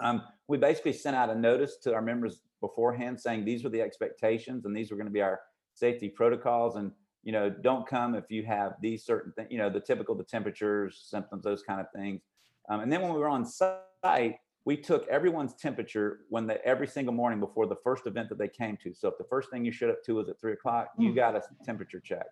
Um, 0.00 0.22
we 0.48 0.58
basically 0.58 0.92
sent 0.92 1.16
out 1.16 1.28
a 1.30 1.34
notice 1.34 1.78
to 1.84 1.94
our 1.94 2.02
members 2.02 2.42
beforehand 2.60 3.18
saying 3.20 3.44
these 3.44 3.64
were 3.64 3.70
the 3.70 3.80
expectations 3.88 4.64
and 4.66 4.76
these 4.76 4.90
were 4.90 4.96
going 4.96 5.06
to 5.06 5.12
be 5.12 5.22
our 5.22 5.40
safety 5.78 6.08
protocols 6.08 6.76
and 6.76 6.90
you 7.24 7.32
know 7.32 7.48
don't 7.50 7.86
come 7.86 8.14
if 8.14 8.30
you 8.30 8.44
have 8.44 8.72
these 8.80 9.04
certain 9.04 9.32
things 9.32 9.48
you 9.50 9.58
know 9.58 9.70
the 9.70 9.80
typical 9.80 10.14
the 10.14 10.24
temperatures 10.24 11.00
symptoms 11.10 11.44
those 11.44 11.62
kind 11.62 11.80
of 11.80 11.86
things 11.94 12.22
um, 12.68 12.80
and 12.80 12.92
then 12.92 13.00
when 13.02 13.12
we 13.12 13.18
were 13.18 13.28
on 13.28 13.44
site 13.44 14.36
we 14.64 14.76
took 14.76 15.06
everyone's 15.08 15.54
temperature 15.54 16.20
when 16.28 16.46
they 16.46 16.58
every 16.64 16.86
single 16.86 17.14
morning 17.14 17.40
before 17.40 17.66
the 17.66 17.76
first 17.82 18.06
event 18.06 18.28
that 18.28 18.38
they 18.38 18.48
came 18.48 18.76
to 18.76 18.92
so 18.94 19.08
if 19.08 19.18
the 19.18 19.24
first 19.24 19.50
thing 19.50 19.64
you 19.64 19.72
showed 19.72 19.90
up 19.90 20.02
to 20.04 20.14
was 20.14 20.28
at 20.28 20.40
three 20.40 20.52
o'clock 20.52 20.88
you 20.98 21.10
Mm. 21.12 21.16
got 21.16 21.36
a 21.36 21.42
temperature 21.64 22.00
check 22.00 22.26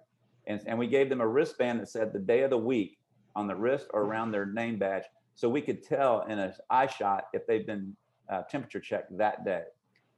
and, 0.47 0.61
and 0.67 0.79
we 0.79 0.87
gave 0.87 1.09
them 1.09 1.21
a 1.21 1.26
wristband 1.26 1.81
that 1.81 1.88
said 1.88 2.12
the 2.12 2.19
day 2.19 2.43
of 2.43 2.50
the 2.50 2.59
week 2.59 2.99
on 3.35 3.47
the 3.47 3.55
wrist 3.55 3.87
or 3.93 4.03
around 4.03 4.31
their 4.31 4.47
name 4.47 4.79
badge 4.79 5.05
so 5.35 5.49
we 5.49 5.61
could 5.61 5.83
tell 5.83 6.23
in 6.23 6.38
an 6.38 6.53
eye 6.71 6.87
shot 6.87 7.25
if 7.33 7.47
they've 7.47 7.67
been 7.67 7.95
uh, 8.31 8.43
temperature 8.43 8.81
checked 8.81 9.17
that 9.19 9.45
day. 9.45 9.62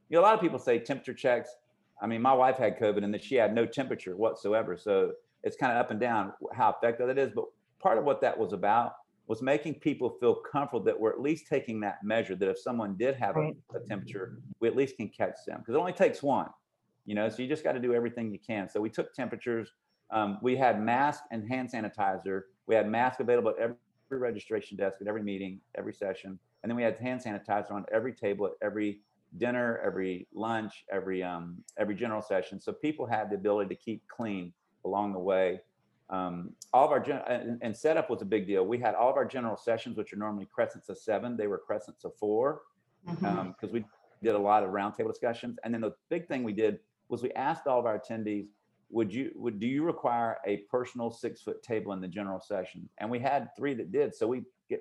You 0.09 0.17
know, 0.17 0.23
a 0.23 0.25
lot 0.25 0.35
of 0.35 0.41
people 0.41 0.59
say 0.61 0.79
temperature 0.79 1.13
checks. 1.13 1.51
I 2.01 2.07
mean, 2.07 2.23
my 2.23 2.33
wife 2.33 2.57
had 2.57 2.79
COVID 2.79 3.05
and 3.05 3.13
then 3.13 3.21
she 3.21 3.35
had 3.35 3.55
no 3.55 3.67
temperature 3.67 4.17
whatsoever. 4.17 4.77
So 4.77 5.13
it's 5.43 5.57
kind 5.57 5.73
of 5.73 5.79
up 5.79 5.91
and 5.91 6.01
down 6.01 6.33
how 6.55 6.71
effective 6.77 7.09
that 7.09 7.19
is. 7.19 7.33
But 7.35 7.47
part 7.81 7.99
of 7.99 8.05
what 8.05 8.21
that 8.21 8.37
was 8.37 8.53
about 8.53 8.93
was 9.27 9.43
making 9.43 9.75
people 9.75 10.17
feel 10.21 10.35
comfortable 10.35 10.83
that 10.85 10.99
we're 10.99 11.13
at 11.13 11.21
least 11.21 11.47
taking 11.49 11.81
that 11.81 11.99
measure 12.03 12.35
that 12.35 12.49
if 12.49 12.59
someone 12.59 12.97
did 12.97 13.15
have 13.17 13.37
a, 13.37 13.53
a 13.75 13.81
temperature, 13.87 14.39
we 14.61 14.69
at 14.69 14.75
least 14.75 14.97
can 14.97 15.09
catch 15.09 15.37
them 15.47 15.59
because 15.59 15.75
it 15.75 15.79
only 15.79 15.93
takes 15.93 16.23
one. 16.23 16.49
You 17.05 17.15
know, 17.15 17.29
so 17.29 17.43
you 17.43 17.49
just 17.49 17.65
got 17.65 17.73
to 17.73 17.81
do 17.81 17.95
everything 17.95 18.33
you 18.33 18.39
can. 18.39 18.69
So 18.69 18.81
we 18.81 18.91
took 18.91 19.15
temperatures. 19.15 19.71
Um, 20.11 20.39
we 20.43 20.57
had 20.57 20.83
mask 20.83 21.25
and 21.31 21.47
hand 21.47 21.71
sanitizer. 21.73 22.43
We 22.67 22.75
had 22.75 22.89
mask 22.89 23.21
available 23.21 23.51
at 23.51 23.57
every 23.61 23.77
registration 24.11 24.77
desk 24.77 24.99
at 25.01 25.07
every 25.07 25.23
meeting, 25.23 25.61
every 25.77 25.93
session. 25.93 26.39
And 26.63 26.71
then 26.71 26.77
we 26.77 26.83
had 26.83 26.99
hand 26.99 27.23
sanitizer 27.23 27.73
on 27.73 27.85
every 27.93 28.13
table 28.13 28.47
at 28.47 28.53
every 28.63 29.01
dinner, 29.37 29.81
every 29.85 30.27
lunch, 30.33 30.85
every 30.91 31.23
um, 31.23 31.57
every 31.77 31.95
general 31.95 32.23
session. 32.23 32.61
So 32.61 32.73
people 32.73 33.07
had 33.07 33.31
the 33.31 33.35
ability 33.35 33.75
to 33.75 33.81
keep 33.81 34.03
clean 34.09 34.53
along 34.85 35.13
the 35.13 35.19
way. 35.19 35.61
Um, 36.11 36.53
all 36.73 36.87
of 36.87 36.91
our 36.91 37.01
gen- 37.01 37.23
and, 37.29 37.59
and 37.61 37.77
setup 37.77 38.09
was 38.09 38.23
a 38.23 38.25
big 38.25 38.47
deal. 38.47 38.65
We 38.65 38.79
had 38.79 38.95
all 38.95 39.11
of 39.11 39.17
our 39.17 39.27
general 39.27 39.57
sessions, 39.57 39.99
which 39.99 40.13
are 40.13 40.17
normally 40.17 40.47
crescents 40.47 40.89
of 40.89 40.99
seven. 40.99 41.37
They 41.37 41.47
were 41.47 41.59
crescents 41.59 42.05
of 42.05 42.15
four 42.17 42.63
because 43.05 43.73
we 43.73 43.85
did 44.23 44.35
a 44.35 44.39
lot 44.39 44.65
of 44.65 44.71
roundtable 44.71 45.09
discussions. 45.09 45.59
And 45.63 45.73
then 45.73 45.83
the 45.83 45.93
big 46.09 46.27
thing 46.27 46.43
we 46.45 46.55
did 46.55 46.79
was 47.09 47.23
we 47.23 47.31
asked 47.33 47.67
all 47.67 47.79
of 47.79 47.87
our 47.87 47.99
attendees, 47.99 48.47
would 48.91 49.13
you 49.13 49.31
would 49.35 49.61
do 49.61 49.67
you 49.67 49.83
require 49.83 50.39
a 50.47 50.59
personal 50.71 51.11
six 51.11 51.43
foot 51.43 51.63
table 51.63 51.93
in 51.93 52.01
the 52.01 52.09
general 52.09 52.41
session? 52.41 52.89
And 52.99 53.11
we 53.11 53.19
had 53.19 53.49
three 53.55 53.75
that 53.75 53.93
did. 53.93 54.15
So 54.15 54.27
we 54.27 54.45
get 54.71 54.81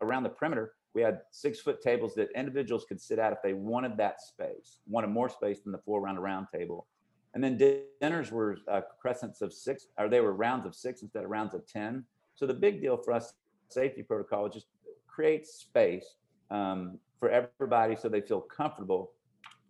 around 0.00 0.22
the 0.22 0.30
perimeter, 0.30 0.72
we 0.94 1.02
had 1.02 1.20
six 1.30 1.60
foot 1.60 1.80
tables 1.80 2.14
that 2.14 2.28
individuals 2.36 2.84
could 2.86 3.00
sit 3.00 3.18
at 3.18 3.32
if 3.32 3.38
they 3.42 3.54
wanted 3.54 3.96
that 3.96 4.20
space, 4.20 4.78
wanted 4.86 5.08
more 5.08 5.28
space 5.28 5.60
than 5.60 5.72
the 5.72 5.78
four 5.78 6.00
around 6.00 6.18
a 6.18 6.20
round 6.20 6.46
table. 6.52 6.86
And 7.34 7.42
then 7.42 7.56
dinners 8.00 8.30
were 8.30 8.58
uh, 8.70 8.82
crescents 9.00 9.40
of 9.40 9.54
six, 9.54 9.86
or 9.98 10.08
they 10.08 10.20
were 10.20 10.34
rounds 10.34 10.66
of 10.66 10.74
six 10.74 11.02
instead 11.02 11.24
of 11.24 11.30
rounds 11.30 11.54
of 11.54 11.66
10. 11.66 12.04
So 12.34 12.46
the 12.46 12.54
big 12.54 12.82
deal 12.82 12.98
for 12.98 13.12
us, 13.12 13.32
safety 13.70 14.02
protocol, 14.02 14.48
just 14.50 14.66
create 15.06 15.46
space 15.46 16.16
um, 16.50 16.98
for 17.18 17.30
everybody 17.30 17.96
so 17.96 18.10
they 18.10 18.20
feel 18.20 18.40
comfortable. 18.40 19.12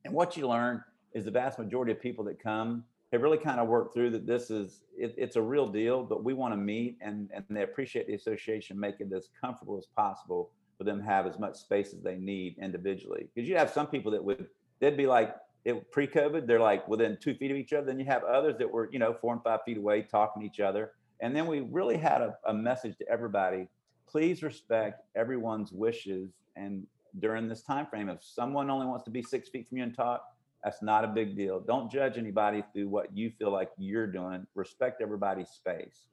And 0.05 0.13
what 0.13 0.37
you 0.37 0.49
learn 0.49 0.83
is 1.15 1.25
the 1.25 1.31
vast 1.31 1.59
majority 1.59 1.93
of 1.93 2.01
people 2.01 2.25
that 2.25 2.43
come 2.43 2.83
have 3.13 3.23
really 3.23 3.39
kind 3.39 3.61
of 3.61 3.69
worked 3.69 3.95
through 3.95 4.11
that 4.11 4.27
this 4.27 4.51
is 4.51 4.83
it, 4.97 5.15
it's 5.17 5.37
a 5.37 5.43
real 5.43 5.69
deal, 5.69 6.03
but 6.03 6.25
we 6.25 6.33
want 6.33 6.53
to 6.53 6.57
meet 6.57 6.97
and 7.01 7.29
and 7.33 7.45
they 7.51 7.63
appreciate 7.63 8.07
the 8.07 8.15
association 8.15 8.81
making 8.81 9.13
as 9.15 9.29
comfortable 9.41 9.77
as 9.77 9.87
possible 9.87 10.51
for 10.83 10.91
them 10.91 11.01
have 11.01 11.27
as 11.27 11.39
much 11.39 11.57
space 11.57 11.95
as 11.95 12.03
they 12.03 12.17
need 12.17 12.57
individually. 12.61 13.29
Because 13.33 13.49
you 13.49 13.57
have 13.57 13.71
some 13.71 13.87
people 13.87 14.11
that 14.13 14.25
would 14.25 14.49
they'd 14.81 14.97
be 14.97 15.07
like 15.07 15.37
it 15.65 15.93
pre-COVID, 15.93 16.47
they're 16.47 16.59
like 16.59 16.89
within 16.89 17.17
two 17.21 17.35
feet 17.35 17.53
of 17.53 17.57
each 17.57 17.73
other. 17.73 17.87
Then 17.87 18.01
you 18.01 18.07
have 18.07 18.25
others 18.25 18.57
that 18.59 18.69
were, 18.69 18.89
you 18.93 18.99
know, 18.99 19.15
four 19.15 19.33
and 19.33 19.43
five 19.45 19.61
feet 19.65 19.79
away 19.79 20.03
talking 20.03 20.43
to 20.43 20.47
each 20.47 20.59
other. 20.59 20.91
And 21.21 21.37
then 21.37 21.47
we 21.47 21.61
really 21.61 21.97
had 21.97 22.21
a, 22.21 22.37
a 22.47 22.53
message 22.53 22.99
to 22.99 23.09
everybody. 23.09 23.69
Please 24.09 24.43
respect 24.43 25.03
everyone's 25.15 25.71
wishes. 25.71 26.33
And 26.57 26.85
during 27.21 27.49
this 27.49 27.63
time 27.63 27.87
frame, 27.87 28.09
if 28.09 28.25
someone 28.25 28.69
only 28.69 28.87
wants 28.87 29.05
to 29.05 29.13
be 29.13 29.23
six 29.23 29.49
feet 29.49 29.69
from 29.69 29.79
you 29.79 29.85
and 29.85 29.95
talk, 29.95 30.25
that's 30.65 30.83
not 30.83 31.05
a 31.05 31.09
big 31.09 31.37
deal. 31.37 31.61
Don't 31.61 31.91
judge 31.91 32.19
anybody 32.19 32.65
through 32.73 32.89
what 32.89 33.17
you 33.17 33.31
feel 33.39 33.53
like 33.53 33.71
you're 33.79 34.09
doing. 34.09 34.45
Respect 34.57 35.01
everybody's 35.01 35.51
space. 35.51 36.07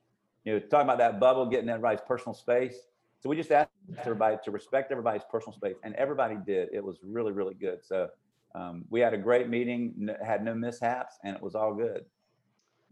You 0.44 0.54
know, 0.54 0.60
talking 0.60 0.86
about 0.86 1.00
that 1.00 1.20
bubble, 1.20 1.48
getting 1.48 1.70
everybody's 1.70 2.02
personal 2.08 2.36
space. 2.36 2.78
So 3.20 3.30
we 3.30 3.36
just 3.36 3.52
asked 3.52 3.70
everybody 4.00 4.38
to 4.44 4.52
respect 4.52 4.92
everybody's 4.92 5.24
personal 5.30 5.54
space, 5.54 5.76
and 5.84 5.94
everybody 5.96 6.38
did. 6.46 6.70
It 6.72 6.84
was 6.84 7.00
really, 7.04 7.34
really 7.34 7.54
good. 7.54 7.80
So 7.84 8.08
um, 8.56 8.86
we 8.90 9.02
had 9.02 9.14
a 9.14 9.18
great 9.18 9.50
meeting, 9.50 10.10
had 10.26 10.44
no 10.44 10.54
mishaps, 10.56 11.20
and 11.24 11.36
it 11.36 11.42
was 11.42 11.54
all 11.54 11.74
good. 11.74 12.06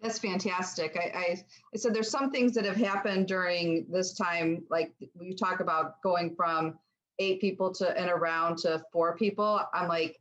That's 0.02 0.20
fantastic. 0.20 0.96
I, 0.96 1.18
I, 1.18 1.44
I 1.74 1.78
said 1.78 1.94
there's 1.94 2.12
some 2.12 2.30
things 2.30 2.54
that 2.54 2.66
have 2.66 2.76
happened 2.76 3.28
during 3.28 3.88
this 3.90 4.14
time, 4.14 4.64
like 4.70 4.94
we 5.16 5.34
talk 5.34 5.60
about 5.60 6.02
going 6.04 6.36
from 6.36 6.78
eight 7.20 7.42
people 7.42 7.74
to 7.74 7.98
and 7.98 8.12
around 8.12 8.58
to 8.60 8.84
four 8.92 9.16
people. 9.16 9.62
I'm 9.74 9.88
like, 9.88 10.20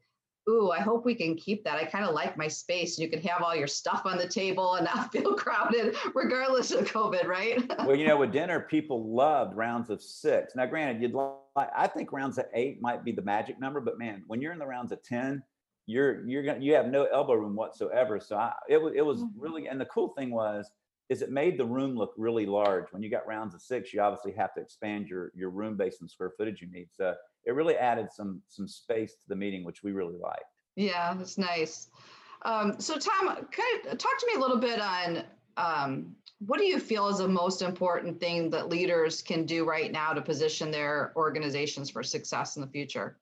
ooh, 0.48 0.70
I 0.70 0.80
hope 0.80 1.04
we 1.04 1.14
can 1.14 1.34
keep 1.34 1.64
that. 1.64 1.76
I 1.76 1.84
kind 1.84 2.04
of 2.04 2.14
like 2.14 2.36
my 2.36 2.48
space. 2.48 2.98
You 2.98 3.08
can 3.08 3.20
have 3.22 3.42
all 3.42 3.54
your 3.54 3.66
stuff 3.66 4.02
on 4.04 4.16
the 4.16 4.28
table 4.28 4.74
and 4.74 4.84
not 4.84 5.12
feel 5.12 5.34
crowded, 5.34 5.96
regardless 6.14 6.70
of 6.70 6.90
COVID, 6.90 7.26
right? 7.26 7.62
well, 7.86 7.96
you 7.96 8.06
know, 8.06 8.16
with 8.16 8.32
dinner, 8.32 8.60
people 8.60 9.14
loved 9.14 9.56
rounds 9.56 9.90
of 9.90 10.00
six. 10.02 10.54
Now, 10.54 10.66
granted, 10.66 11.02
you'd 11.02 11.14
like, 11.14 11.70
I 11.74 11.86
think 11.86 12.12
rounds 12.12 12.38
of 12.38 12.46
eight 12.54 12.80
might 12.80 13.04
be 13.04 13.12
the 13.12 13.22
magic 13.22 13.58
number, 13.58 13.80
but 13.80 13.98
man, 13.98 14.22
when 14.26 14.40
you're 14.40 14.52
in 14.52 14.58
the 14.58 14.66
rounds 14.66 14.92
of 14.92 15.02
10, 15.02 15.42
you're, 15.86 16.26
you're 16.26 16.42
gonna, 16.42 16.60
you 16.60 16.74
have 16.74 16.86
no 16.86 17.04
elbow 17.04 17.34
room 17.34 17.54
whatsoever. 17.54 18.20
So 18.20 18.36
I, 18.36 18.52
it 18.68 18.80
was, 18.80 18.92
it 18.96 19.04
was 19.04 19.22
Mhm. 19.22 19.30
really, 19.36 19.68
and 19.68 19.80
the 19.80 19.86
cool 19.86 20.08
thing 20.10 20.30
was, 20.30 20.70
is 21.08 21.22
it 21.22 21.30
made 21.30 21.56
the 21.56 21.64
room 21.64 21.94
look 21.94 22.12
really 22.16 22.46
large. 22.46 22.86
When 22.90 23.02
you 23.02 23.08
got 23.08 23.26
rounds 23.28 23.54
of 23.54 23.62
six, 23.62 23.94
you 23.94 24.00
obviously 24.00 24.32
have 24.32 24.52
to 24.54 24.60
expand 24.60 25.06
your, 25.06 25.30
your 25.36 25.50
room 25.50 25.76
based 25.76 26.02
on 26.02 26.08
square 26.08 26.32
footage 26.36 26.60
you 26.60 26.68
need. 26.68 26.88
So 26.92 27.14
it 27.46 27.54
really 27.54 27.76
added 27.76 28.08
some, 28.12 28.42
some 28.48 28.68
space 28.68 29.12
to 29.12 29.28
the 29.28 29.36
meeting, 29.36 29.64
which 29.64 29.82
we 29.82 29.92
really 29.92 30.16
liked. 30.18 30.44
Yeah, 30.74 31.14
that's 31.16 31.38
nice. 31.38 31.88
Um, 32.44 32.78
so 32.78 32.98
Tom, 32.98 33.28
of 33.28 33.50
talk 33.50 34.18
to 34.18 34.26
me 34.26 34.34
a 34.36 34.40
little 34.40 34.58
bit 34.58 34.80
on 34.80 35.24
um, 35.56 36.14
what 36.38 36.58
do 36.58 36.66
you 36.66 36.78
feel 36.78 37.08
is 37.08 37.18
the 37.18 37.28
most 37.28 37.62
important 37.62 38.20
thing 38.20 38.50
that 38.50 38.68
leaders 38.68 39.22
can 39.22 39.46
do 39.46 39.64
right 39.64 39.90
now 39.90 40.12
to 40.12 40.20
position 40.20 40.70
their 40.70 41.12
organizations 41.16 41.88
for 41.88 42.02
success 42.02 42.56
in 42.56 42.62
the 42.62 42.68
future? 42.68 43.16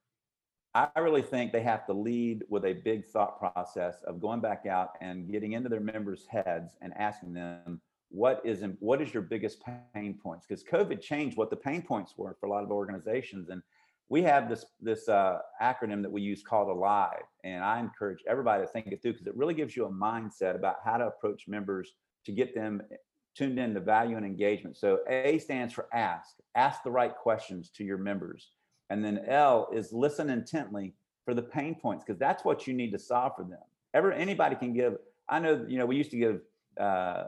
I 0.74 0.88
really 0.98 1.22
think 1.22 1.52
they 1.52 1.62
have 1.62 1.86
to 1.86 1.92
lead 1.92 2.42
with 2.48 2.64
a 2.64 2.72
big 2.72 3.06
thought 3.06 3.38
process 3.38 4.02
of 4.02 4.20
going 4.20 4.40
back 4.40 4.66
out 4.66 4.94
and 5.00 5.30
getting 5.30 5.52
into 5.52 5.68
their 5.68 5.80
members' 5.80 6.26
heads 6.28 6.76
and 6.80 6.92
asking 6.96 7.34
them 7.34 7.80
what 8.10 8.40
is 8.44 8.64
what 8.80 9.00
is 9.00 9.14
your 9.14 9.22
biggest 9.22 9.62
pain 9.94 10.18
points 10.20 10.46
because 10.46 10.64
COVID 10.64 11.00
changed 11.00 11.36
what 11.36 11.50
the 11.50 11.56
pain 11.56 11.82
points 11.82 12.14
were 12.16 12.36
for 12.38 12.46
a 12.46 12.50
lot 12.50 12.62
of 12.62 12.70
organizations 12.70 13.48
and 13.50 13.62
we 14.08 14.22
have 14.22 14.48
this 14.48 14.64
this 14.80 15.08
uh, 15.08 15.38
acronym 15.62 16.02
that 16.02 16.12
we 16.12 16.22
use 16.22 16.42
called 16.42 16.68
Alive 16.68 17.22
and 17.42 17.64
I 17.64 17.80
encourage 17.80 18.20
everybody 18.28 18.62
to 18.62 18.68
think 18.68 18.86
it 18.86 19.02
through 19.02 19.12
because 19.12 19.26
it 19.26 19.36
really 19.36 19.54
gives 19.54 19.76
you 19.76 19.86
a 19.86 19.90
mindset 19.90 20.56
about 20.56 20.76
how 20.84 20.96
to 20.96 21.06
approach 21.06 21.48
members 21.48 21.92
to 22.26 22.32
get 22.32 22.54
them 22.54 22.82
tuned 23.34 23.58
in 23.58 23.74
to 23.74 23.80
value 23.80 24.16
and 24.16 24.24
engagement. 24.24 24.76
So 24.76 25.00
A 25.08 25.38
stands 25.38 25.74
for 25.74 25.88
ask, 25.92 26.36
ask 26.54 26.82
the 26.82 26.90
right 26.90 27.14
questions 27.14 27.70
to 27.70 27.84
your 27.84 27.98
members. 27.98 28.50
And 28.90 29.04
then 29.04 29.24
L 29.26 29.68
is 29.74 29.92
listen 29.92 30.30
intently 30.30 30.94
for 31.24 31.34
the 31.34 31.42
pain 31.42 31.74
points 31.74 32.04
because 32.04 32.18
that's 32.18 32.44
what 32.44 32.66
you 32.66 32.74
need 32.74 32.92
to 32.92 32.98
solve 32.98 33.32
for 33.36 33.44
them. 33.44 33.58
Ever 33.92 34.12
anybody 34.12 34.56
can 34.56 34.72
give. 34.72 34.96
I 35.28 35.38
know 35.38 35.64
you 35.68 35.78
know 35.78 35.86
we 35.86 35.96
used 35.96 36.10
to 36.10 36.18
give 36.18 36.40
uh, 36.78 37.24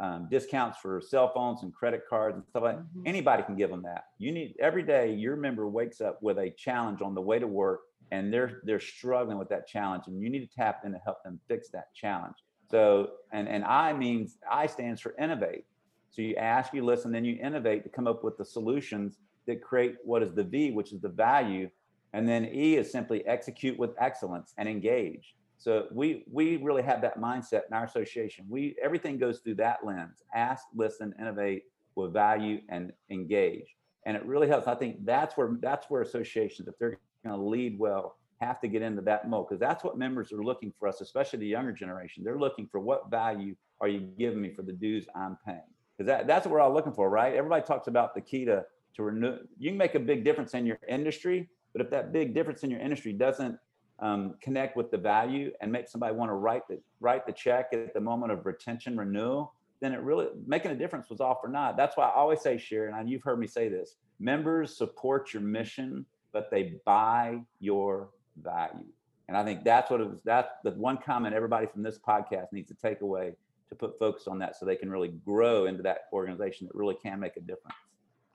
um, 0.00 0.28
discounts 0.30 0.78
for 0.78 1.00
cell 1.00 1.30
phones 1.32 1.62
and 1.62 1.72
credit 1.74 2.02
cards 2.08 2.36
and 2.36 2.44
stuff 2.46 2.62
like. 2.62 2.76
that. 2.76 2.94
Mhm. 2.96 3.02
Anybody 3.06 3.42
can 3.42 3.54
give 3.54 3.70
them 3.70 3.82
that. 3.82 4.04
You 4.18 4.32
need 4.32 4.56
every 4.58 4.82
day. 4.82 5.12
Your 5.12 5.36
member 5.36 5.68
wakes 5.68 6.00
up 6.00 6.22
with 6.22 6.38
a 6.38 6.50
challenge 6.50 7.02
on 7.02 7.14
the 7.14 7.20
way 7.20 7.38
to 7.38 7.46
work, 7.46 7.80
and 8.10 8.32
they're 8.32 8.60
they're 8.64 8.80
struggling 8.80 9.38
with 9.38 9.48
that 9.50 9.66
challenge, 9.66 10.04
and 10.08 10.20
you 10.22 10.30
need 10.30 10.40
to 10.48 10.54
tap 10.56 10.82
in 10.84 10.92
to 10.92 10.98
help 11.04 11.22
them 11.22 11.38
fix 11.48 11.68
that 11.70 11.92
challenge. 11.94 12.36
So 12.70 13.10
and 13.32 13.46
and 13.48 13.64
I 13.64 13.92
means 13.92 14.38
I 14.50 14.66
stands 14.66 15.00
for 15.00 15.14
innovate. 15.18 15.64
So 16.10 16.22
you 16.22 16.34
ask, 16.36 16.72
you 16.74 16.84
listen, 16.84 17.12
then 17.12 17.24
you 17.24 17.38
innovate 17.40 17.84
to 17.84 17.88
come 17.88 18.06
up 18.08 18.24
with 18.24 18.36
the 18.36 18.44
solutions 18.44 19.18
that 19.46 19.62
create 19.62 19.96
what 20.04 20.22
is 20.22 20.32
the 20.32 20.42
V, 20.44 20.72
which 20.72 20.92
is 20.92 21.00
the 21.00 21.08
value. 21.08 21.68
And 22.12 22.28
then 22.28 22.46
E 22.46 22.76
is 22.76 22.90
simply 22.90 23.24
execute 23.26 23.78
with 23.78 23.90
excellence 24.00 24.52
and 24.58 24.68
engage. 24.68 25.36
So 25.60 25.88
we 25.92 26.24
we 26.30 26.56
really 26.56 26.82
have 26.82 27.02
that 27.02 27.20
mindset 27.20 27.62
in 27.68 27.74
our 27.74 27.84
association. 27.84 28.46
We 28.48 28.74
everything 28.82 29.18
goes 29.18 29.40
through 29.40 29.56
that 29.56 29.84
lens. 29.84 30.22
Ask, 30.34 30.64
listen, 30.74 31.14
innovate 31.20 31.64
with 31.96 32.14
value 32.14 32.60
and 32.70 32.92
engage. 33.10 33.76
And 34.06 34.16
it 34.16 34.24
really 34.24 34.48
helps. 34.48 34.66
I 34.66 34.74
think 34.74 35.04
that's 35.04 35.36
where 35.36 35.58
that's 35.60 35.90
where 35.90 36.00
associations, 36.00 36.66
if 36.66 36.78
they're 36.78 36.98
going 37.24 37.38
to 37.38 37.44
lead 37.44 37.78
well 37.78 38.16
have 38.40 38.58
to 38.60 38.68
get 38.68 38.80
into 38.80 39.02
that 39.02 39.28
mode 39.28 39.46
because 39.48 39.60
that's 39.60 39.84
what 39.84 39.98
members 39.98 40.32
are 40.32 40.42
looking 40.42 40.72
for 40.78 40.88
us, 40.88 41.02
especially 41.02 41.40
the 41.40 41.46
younger 41.46 41.72
generation. 41.72 42.24
They're 42.24 42.38
looking 42.38 42.66
for 42.66 42.80
what 42.80 43.10
value 43.10 43.54
are 43.82 43.88
you 43.88 44.00
giving 44.18 44.40
me 44.40 44.50
for 44.54 44.62
the 44.62 44.72
dues 44.72 45.06
I'm 45.14 45.36
paying? 45.44 45.60
Because 45.96 46.06
that, 46.06 46.26
that's 46.26 46.46
what 46.46 46.52
we're 46.52 46.60
all 46.60 46.72
looking 46.72 46.94
for, 46.94 47.10
right? 47.10 47.34
Everybody 47.34 47.62
talks 47.66 47.86
about 47.86 48.14
the 48.14 48.22
key 48.22 48.46
to, 48.46 48.64
to 48.94 49.02
renew. 49.02 49.36
You 49.58 49.70
can 49.70 49.76
make 49.76 49.94
a 49.94 50.00
big 50.00 50.24
difference 50.24 50.54
in 50.54 50.64
your 50.64 50.78
industry, 50.88 51.50
but 51.74 51.82
if 51.82 51.90
that 51.90 52.14
big 52.14 52.32
difference 52.32 52.62
in 52.62 52.70
your 52.70 52.80
industry 52.80 53.12
doesn't 53.12 53.58
um, 54.00 54.34
connect 54.40 54.76
with 54.76 54.90
the 54.90 54.98
value 54.98 55.52
and 55.60 55.70
make 55.70 55.88
somebody 55.88 56.14
want 56.14 56.30
to 56.30 56.34
write 56.34 56.66
the 56.68 56.80
write 57.00 57.26
the 57.26 57.32
check 57.32 57.68
at 57.72 57.94
the 57.94 58.00
moment 58.00 58.32
of 58.32 58.46
retention 58.46 58.96
renewal, 58.96 59.54
then 59.80 59.92
it 59.92 60.00
really 60.00 60.28
making 60.46 60.70
a 60.70 60.74
difference 60.74 61.10
was 61.10 61.20
all 61.20 61.38
for 61.40 61.48
not. 61.48 61.76
That's 61.76 61.96
why 61.96 62.08
I 62.08 62.14
always 62.14 62.40
say, 62.40 62.58
Sharon, 62.58 62.94
and 62.94 63.08
you've 63.08 63.22
heard 63.22 63.38
me 63.38 63.46
say 63.46 63.68
this: 63.68 63.96
members 64.18 64.76
support 64.76 65.32
your 65.32 65.42
mission, 65.42 66.06
but 66.32 66.50
they 66.50 66.74
buy 66.84 67.40
your 67.60 68.10
value. 68.42 68.86
And 69.28 69.36
I 69.36 69.44
think 69.44 69.62
that's 69.62 69.90
what 69.90 70.00
it 70.00 70.10
was. 70.10 70.22
That's 70.24 70.50
the 70.64 70.72
one 70.72 70.96
comment 70.96 71.34
everybody 71.34 71.66
from 71.66 71.82
this 71.82 71.98
podcast 71.98 72.46
needs 72.52 72.68
to 72.68 72.74
take 72.74 73.00
away 73.00 73.34
to 73.68 73.74
put 73.76 73.98
focus 73.98 74.26
on 74.26 74.38
that 74.40 74.56
so 74.56 74.66
they 74.66 74.76
can 74.76 74.90
really 74.90 75.12
grow 75.24 75.66
into 75.66 75.82
that 75.84 76.06
organization 76.12 76.66
that 76.66 76.74
really 76.74 76.96
can 76.96 77.20
make 77.20 77.36
a 77.36 77.40
difference. 77.40 77.76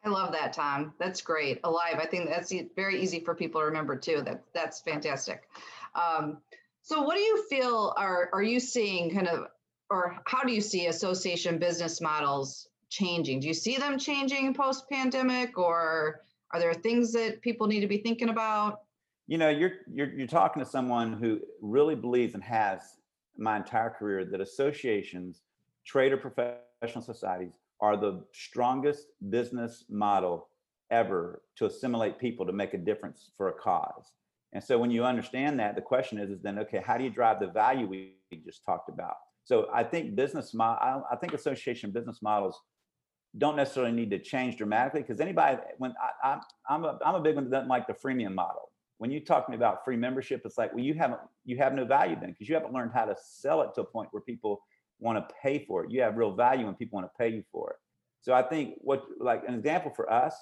I 0.05 0.09
love 0.09 0.31
that, 0.33 0.53
Tom. 0.53 0.93
That's 0.99 1.21
great. 1.21 1.59
Alive. 1.63 1.99
I 1.99 2.05
think 2.05 2.29
that's 2.29 2.53
very 2.75 3.01
easy 3.01 3.19
for 3.19 3.33
people 3.33 3.61
to 3.61 3.65
remember 3.65 3.95
too. 3.95 4.21
That 4.23 4.43
that's 4.53 4.81
fantastic. 4.81 5.49
Um, 5.95 6.37
so, 6.81 7.01
what 7.01 7.15
do 7.15 7.21
you 7.21 7.43
feel 7.49 7.93
are 7.97 8.29
are 8.31 8.43
you 8.43 8.59
seeing 8.59 9.09
kind 9.09 9.27
of, 9.27 9.47
or 9.89 10.17
how 10.27 10.43
do 10.43 10.53
you 10.53 10.61
see 10.61 10.87
association 10.87 11.57
business 11.57 12.01
models 12.01 12.69
changing? 12.89 13.39
Do 13.39 13.47
you 13.47 13.53
see 13.53 13.77
them 13.77 13.97
changing 13.97 14.53
post 14.53 14.87
pandemic, 14.89 15.57
or 15.57 16.21
are 16.51 16.59
there 16.59 16.73
things 16.73 17.11
that 17.13 17.41
people 17.41 17.65
need 17.65 17.81
to 17.81 17.87
be 17.87 17.97
thinking 17.97 18.29
about? 18.29 18.81
you 19.27 19.37
know 19.37 19.49
you're 19.49 19.71
you're 19.91 20.11
you're 20.13 20.27
talking 20.27 20.63
to 20.63 20.69
someone 20.69 21.13
who 21.13 21.39
really 21.61 21.95
believes 21.95 22.33
and 22.33 22.43
has 22.43 22.97
my 23.37 23.57
entire 23.57 23.89
career 23.89 24.25
that 24.25 24.41
associations 24.41 25.41
trade 25.85 26.11
or 26.11 26.17
professional 26.17 27.03
societies 27.03 27.53
are 27.81 27.97
the 27.97 28.23
strongest 28.33 29.07
business 29.29 29.85
model 29.89 30.47
ever 30.91 31.41
to 31.57 31.65
assimilate 31.65 32.19
people 32.19 32.45
to 32.45 32.53
make 32.53 32.73
a 32.73 32.77
difference 32.77 33.31
for 33.37 33.49
a 33.49 33.53
cause. 33.53 34.13
And 34.53 34.63
so 34.63 34.77
when 34.77 34.91
you 34.91 35.03
understand 35.03 35.59
that 35.59 35.75
the 35.75 35.81
question 35.81 36.17
is 36.17 36.29
is 36.29 36.41
then 36.41 36.59
okay 36.59 36.81
how 36.85 36.97
do 36.97 37.03
you 37.03 37.09
drive 37.09 37.39
the 37.39 37.47
value 37.47 37.87
we 37.87 38.15
just 38.45 38.63
talked 38.65 38.89
about? 38.89 39.15
So 39.43 39.67
i 39.73 39.83
think 39.83 40.15
business 40.15 40.53
model 40.53 41.03
i 41.11 41.15
think 41.15 41.33
association 41.33 41.91
business 41.91 42.21
models 42.21 42.59
don't 43.37 43.55
necessarily 43.55 43.91
need 43.91 44.09
to 44.11 44.19
change 44.19 44.57
dramatically 44.57 45.01
because 45.01 45.19
anybody 45.19 45.57
when 45.77 45.93
I, 46.23 46.29
I, 46.29 46.39
I'm 46.69 46.85
a 46.85 46.97
I'm 47.05 47.15
a 47.15 47.19
big 47.19 47.35
one 47.35 47.43
that 47.45 47.51
doesn't 47.51 47.69
like 47.69 47.87
the 47.87 47.93
freemium 47.93 48.33
model. 48.33 48.71
When 48.97 49.11
you 49.11 49.19
talk 49.19 49.45
to 49.45 49.51
me 49.51 49.57
about 49.57 49.83
free 49.83 49.97
membership, 49.97 50.41
it's 50.45 50.57
like, 50.57 50.73
well, 50.73 50.81
you 50.81 50.93
haven't, 50.93 51.19
you 51.43 51.57
have 51.57 51.73
no 51.73 51.83
value 51.83 52.15
then 52.17 52.31
because 52.31 52.47
you 52.47 52.55
haven't 52.55 52.71
learned 52.71 52.91
how 52.93 53.03
to 53.03 53.15
sell 53.21 53.61
it 53.61 53.71
to 53.75 53.81
a 53.81 53.83
point 53.83 54.07
where 54.11 54.21
people 54.21 54.61
want 54.99 55.17
to 55.17 55.35
pay 55.41 55.65
for 55.65 55.83
it. 55.83 55.91
You 55.91 56.01
have 56.01 56.17
real 56.17 56.33
value 56.33 56.65
when 56.65 56.75
people 56.75 56.97
want 56.97 57.11
to 57.11 57.17
pay 57.17 57.29
you 57.29 57.43
for 57.51 57.71
it. 57.71 57.77
So 58.21 58.33
I 58.33 58.41
think 58.41 58.75
what, 58.79 59.03
like 59.19 59.43
an 59.47 59.53
example 59.53 59.91
for 59.95 60.11
us, 60.11 60.35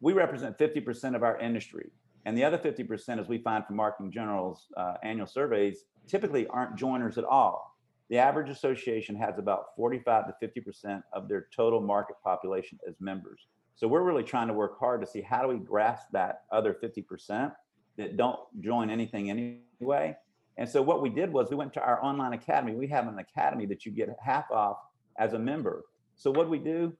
we 0.00 0.12
represent 0.12 0.56
50% 0.58 1.14
of 1.14 1.22
our 1.22 1.38
industry. 1.38 1.90
And 2.24 2.36
the 2.36 2.44
other 2.44 2.58
50%, 2.58 3.18
as 3.18 3.28
we 3.28 3.38
find 3.38 3.66
from 3.66 3.76
Marketing 3.76 4.12
General's 4.12 4.66
uh, 4.76 4.94
annual 5.02 5.26
surveys, 5.26 5.84
typically 6.06 6.46
aren't 6.48 6.76
joiners 6.76 7.18
at 7.18 7.24
all. 7.24 7.76
The 8.10 8.18
average 8.18 8.48
association 8.48 9.16
has 9.16 9.38
about 9.38 9.76
45 9.76 10.26
to 10.26 10.48
50% 10.48 11.02
of 11.12 11.28
their 11.28 11.48
total 11.54 11.80
market 11.80 12.16
population 12.24 12.78
as 12.88 12.94
members. 13.00 13.46
So 13.76 13.86
we're 13.86 14.02
really 14.02 14.24
trying 14.24 14.48
to 14.48 14.54
work 14.54 14.78
hard 14.78 15.00
to 15.02 15.06
see 15.06 15.20
how 15.20 15.42
do 15.42 15.48
we 15.48 15.58
grasp 15.58 16.08
that 16.12 16.42
other 16.50 16.76
50% 16.82 17.52
that 17.96 18.16
don't 18.16 18.38
join 18.60 18.90
anything 18.90 19.30
anyway. 19.30 20.16
And 20.58 20.68
so 20.68 20.82
what 20.82 21.00
we 21.00 21.08
did 21.08 21.32
was 21.32 21.50
we 21.50 21.56
went 21.56 21.72
to 21.74 21.80
our 21.80 22.04
online 22.04 22.34
academy. 22.34 22.74
We 22.74 22.88
have 22.88 23.08
an 23.08 23.18
academy 23.18 23.64
that 23.66 23.86
you 23.86 23.92
get 23.92 24.10
half 24.22 24.50
off 24.50 24.78
as 25.18 25.32
a 25.32 25.38
member. 25.38 25.84
So 26.16 26.30
what 26.30 26.50
we 26.50 26.58
do, 26.58 26.92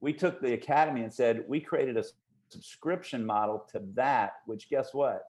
we 0.00 0.12
took 0.12 0.40
the 0.40 0.52
academy 0.52 1.02
and 1.02 1.12
said 1.12 1.44
we 1.48 1.60
created 1.60 1.96
a 1.96 2.04
subscription 2.48 3.24
model 3.24 3.66
to 3.72 3.80
that, 3.94 4.34
which 4.46 4.68
guess 4.68 4.92
what? 4.92 5.22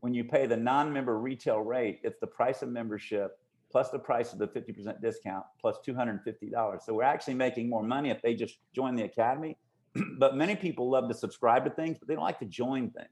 When 0.00 0.14
you 0.14 0.24
pay 0.24 0.46
the 0.46 0.56
non-member 0.56 1.18
retail 1.18 1.60
rate, 1.60 2.00
it's 2.02 2.18
the 2.20 2.26
price 2.26 2.62
of 2.62 2.70
membership 2.70 3.38
plus 3.70 3.90
the 3.90 3.98
price 3.98 4.32
of 4.32 4.38
the 4.38 4.46
50% 4.46 5.02
discount 5.02 5.44
plus 5.60 5.78
$250. 5.86 6.82
So 6.82 6.94
we're 6.94 7.02
actually 7.02 7.34
making 7.34 7.68
more 7.68 7.82
money 7.82 8.10
if 8.10 8.22
they 8.22 8.34
just 8.34 8.58
join 8.72 8.94
the 8.94 9.02
academy 9.02 9.58
but 10.18 10.36
many 10.36 10.56
people 10.56 10.90
love 10.90 11.08
to 11.08 11.14
subscribe 11.14 11.64
to 11.64 11.70
things, 11.70 11.98
but 11.98 12.08
they 12.08 12.14
don't 12.14 12.24
like 12.24 12.38
to 12.40 12.46
join 12.46 12.90
things. 12.90 13.08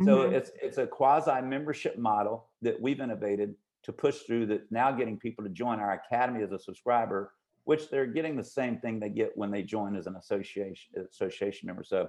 Mm-hmm. 0.00 0.04
So 0.06 0.22
it's 0.22 0.50
it's 0.60 0.78
a 0.78 0.86
quasi 0.86 1.40
membership 1.42 1.98
model 1.98 2.46
that 2.62 2.80
we've 2.80 3.00
innovated 3.00 3.54
to 3.82 3.92
push 3.92 4.20
through 4.20 4.46
that 4.46 4.70
now 4.70 4.92
getting 4.92 5.18
people 5.18 5.44
to 5.44 5.50
join 5.50 5.80
our 5.80 5.92
academy 5.94 6.42
as 6.42 6.52
a 6.52 6.58
subscriber, 6.58 7.32
which 7.64 7.90
they're 7.90 8.06
getting 8.06 8.36
the 8.36 8.44
same 8.44 8.78
thing 8.78 9.00
they 9.00 9.08
get 9.08 9.36
when 9.36 9.50
they 9.50 9.62
join 9.62 9.96
as 9.96 10.06
an 10.06 10.16
association 10.16 11.06
association 11.10 11.66
member. 11.66 11.82
So 11.82 12.08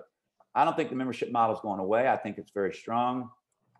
I 0.53 0.65
don't 0.65 0.75
think 0.75 0.89
the 0.89 0.95
membership 0.95 1.31
model 1.31 1.55
is 1.55 1.61
going 1.61 1.79
away. 1.79 2.09
I 2.09 2.17
think 2.17 2.37
it's 2.37 2.51
very 2.51 2.73
strong. 2.73 3.29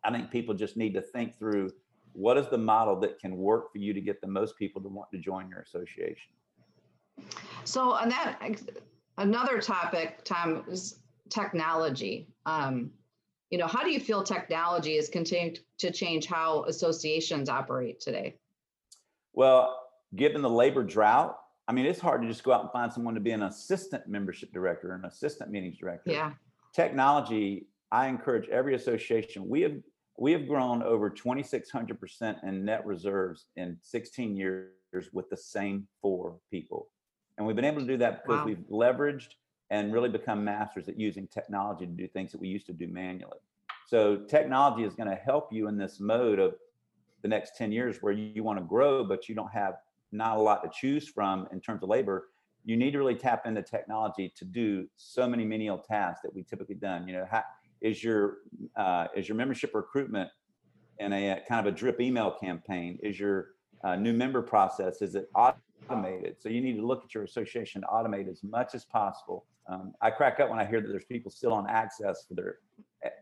I 0.03 0.11
think 0.11 0.31
people 0.31 0.53
just 0.53 0.77
need 0.77 0.93
to 0.93 1.01
think 1.01 1.37
through 1.37 1.71
what 2.13 2.37
is 2.37 2.47
the 2.47 2.57
model 2.57 2.99
that 3.01 3.19
can 3.19 3.37
work 3.37 3.71
for 3.71 3.77
you 3.77 3.93
to 3.93 4.01
get 4.01 4.21
the 4.21 4.27
most 4.27 4.57
people 4.57 4.81
to 4.81 4.89
want 4.89 5.11
to 5.11 5.17
join 5.17 5.49
your 5.49 5.59
association. 5.59 6.31
So 7.65 7.91
on 7.91 8.09
that 8.09 8.39
another 9.17 9.59
topic, 9.59 10.23
Tom, 10.23 10.63
is 10.69 10.99
technology. 11.29 12.27
Um, 12.45 12.91
you 13.51 13.57
know, 13.57 13.67
how 13.67 13.83
do 13.83 13.91
you 13.91 13.99
feel 13.99 14.23
technology 14.23 14.95
is 14.95 15.09
continuing 15.09 15.57
to 15.77 15.91
change 15.91 16.25
how 16.25 16.63
associations 16.63 17.49
operate 17.49 17.99
today? 17.99 18.37
Well, 19.33 19.77
given 20.15 20.41
the 20.41 20.49
labor 20.49 20.83
drought, 20.83 21.37
I 21.67 21.73
mean, 21.73 21.85
it's 21.85 21.99
hard 21.99 22.21
to 22.21 22.27
just 22.27 22.43
go 22.43 22.53
out 22.53 22.61
and 22.61 22.71
find 22.71 22.91
someone 22.91 23.13
to 23.13 23.19
be 23.19 23.31
an 23.31 23.43
assistant 23.43 24.07
membership 24.07 24.51
director, 24.53 24.91
or 24.91 24.95
an 24.95 25.05
assistant 25.05 25.51
meetings 25.51 25.77
director. 25.77 26.11
Yeah. 26.11 26.31
Technology, 26.73 27.67
I 27.91 28.07
encourage 28.07 28.47
every 28.49 28.73
association. 28.75 29.47
We 29.47 29.61
have 29.61 29.75
we 30.17 30.31
have 30.33 30.47
grown 30.47 30.83
over 30.83 31.09
2,600% 31.09 32.43
in 32.43 32.65
net 32.65 32.85
reserves 32.85 33.47
in 33.55 33.77
16 33.81 34.35
years 34.35 34.69
with 35.13 35.29
the 35.29 35.37
same 35.37 35.87
four 36.01 36.37
people. 36.51 36.89
And 37.37 37.47
we've 37.47 37.55
been 37.55 37.65
able 37.65 37.81
to 37.81 37.87
do 37.87 37.97
that 37.97 38.23
because 38.23 38.41
wow. 38.41 38.45
we've 38.45 38.63
leveraged 38.69 39.29
and 39.71 39.91
really 39.93 40.09
become 40.09 40.43
masters 40.43 40.87
at 40.89 40.99
using 40.99 41.27
technology 41.27 41.85
to 41.85 41.91
do 41.91 42.07
things 42.07 42.31
that 42.31 42.39
we 42.39 42.49
used 42.49 42.67
to 42.67 42.73
do 42.73 42.87
manually. 42.87 43.39
So 43.87 44.17
technology 44.17 44.83
is 44.83 44.93
going 44.93 45.09
to 45.09 45.15
help 45.15 45.51
you 45.51 45.67
in 45.67 45.77
this 45.77 45.99
mode 45.99 46.39
of 46.39 46.55
the 47.23 47.29
next 47.29 47.57
10 47.57 47.71
years 47.71 47.97
where 48.01 48.13
you 48.13 48.43
want 48.43 48.59
to 48.59 48.65
grow, 48.65 49.03
but 49.03 49.27
you 49.27 49.33
don't 49.33 49.51
have 49.51 49.75
not 50.11 50.37
a 50.37 50.41
lot 50.41 50.61
to 50.63 50.69
choose 50.73 51.07
from 51.07 51.47
in 51.51 51.61
terms 51.61 51.83
of 51.83 51.89
labor. 51.89 52.27
You 52.65 52.75
need 52.75 52.91
to 52.91 52.99
really 52.99 53.15
tap 53.15 53.45
into 53.45 53.63
technology 53.63 54.31
to 54.35 54.45
do 54.45 54.87
so 54.97 55.27
many 55.27 55.45
menial 55.45 55.77
tasks 55.77 56.21
that 56.23 56.35
we 56.35 56.43
typically 56.43 56.75
done. 56.75 57.07
You 57.07 57.13
know, 57.13 57.25
how, 57.29 57.43
is 57.79 58.03
your 58.03 58.37
uh, 58.75 59.07
is 59.15 59.27
your 59.27 59.37
membership 59.37 59.73
recruitment 59.73 60.29
in 60.99 61.13
a, 61.13 61.29
a 61.31 61.43
kind 61.47 61.65
of 61.65 61.73
a 61.73 61.75
drip 61.75 61.99
email 61.99 62.31
campaign? 62.31 62.99
Is 63.01 63.19
your 63.19 63.51
uh, 63.83 63.95
new 63.95 64.13
member 64.13 64.41
process 64.41 65.01
is 65.01 65.15
it 65.15 65.29
automated. 65.89 66.35
So 66.39 66.49
you 66.49 66.61
need 66.61 66.77
to 66.77 66.85
look 66.85 67.03
at 67.03 67.13
your 67.13 67.23
association 67.23 67.81
to 67.81 67.87
automate 67.87 68.29
as 68.29 68.43
much 68.43 68.75
as 68.75 68.85
possible. 68.85 69.45
Um, 69.67 69.93
I 70.01 70.09
crack 70.09 70.39
up 70.39 70.49
when 70.49 70.59
I 70.59 70.65
hear 70.65 70.81
that 70.81 70.87
there's 70.87 71.05
people 71.05 71.31
still 71.31 71.53
on 71.53 71.69
access 71.69 72.25
for 72.27 72.33
their 72.33 72.57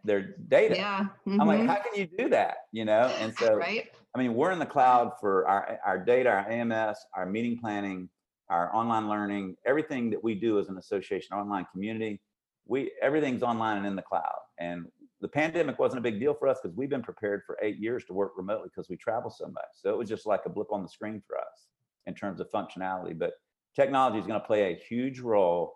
their 0.03 0.35
data. 0.49 0.75
Yeah. 0.75 0.99
Mm-hmm. 1.27 1.41
I'm 1.41 1.47
like, 1.47 1.59
mm-hmm. 1.59 1.67
how 1.67 1.75
can 1.75 1.99
you 1.99 2.07
do 2.17 2.29
that? 2.29 2.57
You 2.71 2.85
know? 2.85 3.13
And 3.19 3.33
so 3.37 3.55
right. 3.55 3.89
I 4.15 4.19
mean, 4.19 4.33
we're 4.33 4.51
in 4.51 4.59
the 4.59 4.65
cloud 4.65 5.13
for 5.19 5.47
our 5.47 5.79
our 5.85 5.97
data, 5.97 6.29
our 6.29 6.49
AMS, 6.49 6.97
our 7.15 7.25
meeting 7.25 7.57
planning, 7.57 8.09
our 8.49 8.73
online 8.75 9.07
learning, 9.07 9.55
everything 9.65 10.09
that 10.09 10.23
we 10.23 10.35
do 10.35 10.59
as 10.59 10.69
an 10.69 10.77
association, 10.77 11.35
online 11.35 11.65
community. 11.71 12.21
We 12.65 12.91
everything's 13.01 13.43
online 13.43 13.77
and 13.77 13.85
in 13.85 13.95
the 13.95 14.01
cloud. 14.01 14.39
And 14.59 14.85
the 15.21 15.27
pandemic 15.27 15.79
wasn't 15.79 15.99
a 15.99 16.01
big 16.01 16.19
deal 16.19 16.33
for 16.33 16.47
us 16.47 16.59
because 16.61 16.75
we've 16.77 16.89
been 16.89 17.03
prepared 17.03 17.43
for 17.45 17.57
eight 17.61 17.77
years 17.77 18.05
to 18.05 18.13
work 18.13 18.33
remotely 18.37 18.69
because 18.73 18.89
we 18.89 18.95
travel 18.95 19.29
so 19.29 19.47
much. 19.47 19.71
So 19.73 19.89
it 19.89 19.97
was 19.97 20.07
just 20.07 20.25
like 20.25 20.41
a 20.45 20.49
blip 20.49 20.71
on 20.71 20.81
the 20.81 20.89
screen 20.89 21.21
for 21.27 21.37
us 21.37 21.68
in 22.09 22.15
terms 22.15 22.41
of 22.41 22.51
functionality. 22.51 23.17
But 23.17 23.33
technology 23.75 24.19
is 24.19 24.27
going 24.27 24.41
to 24.41 24.45
play 24.45 24.73
a 24.73 24.75
huge 24.75 25.19
role 25.21 25.75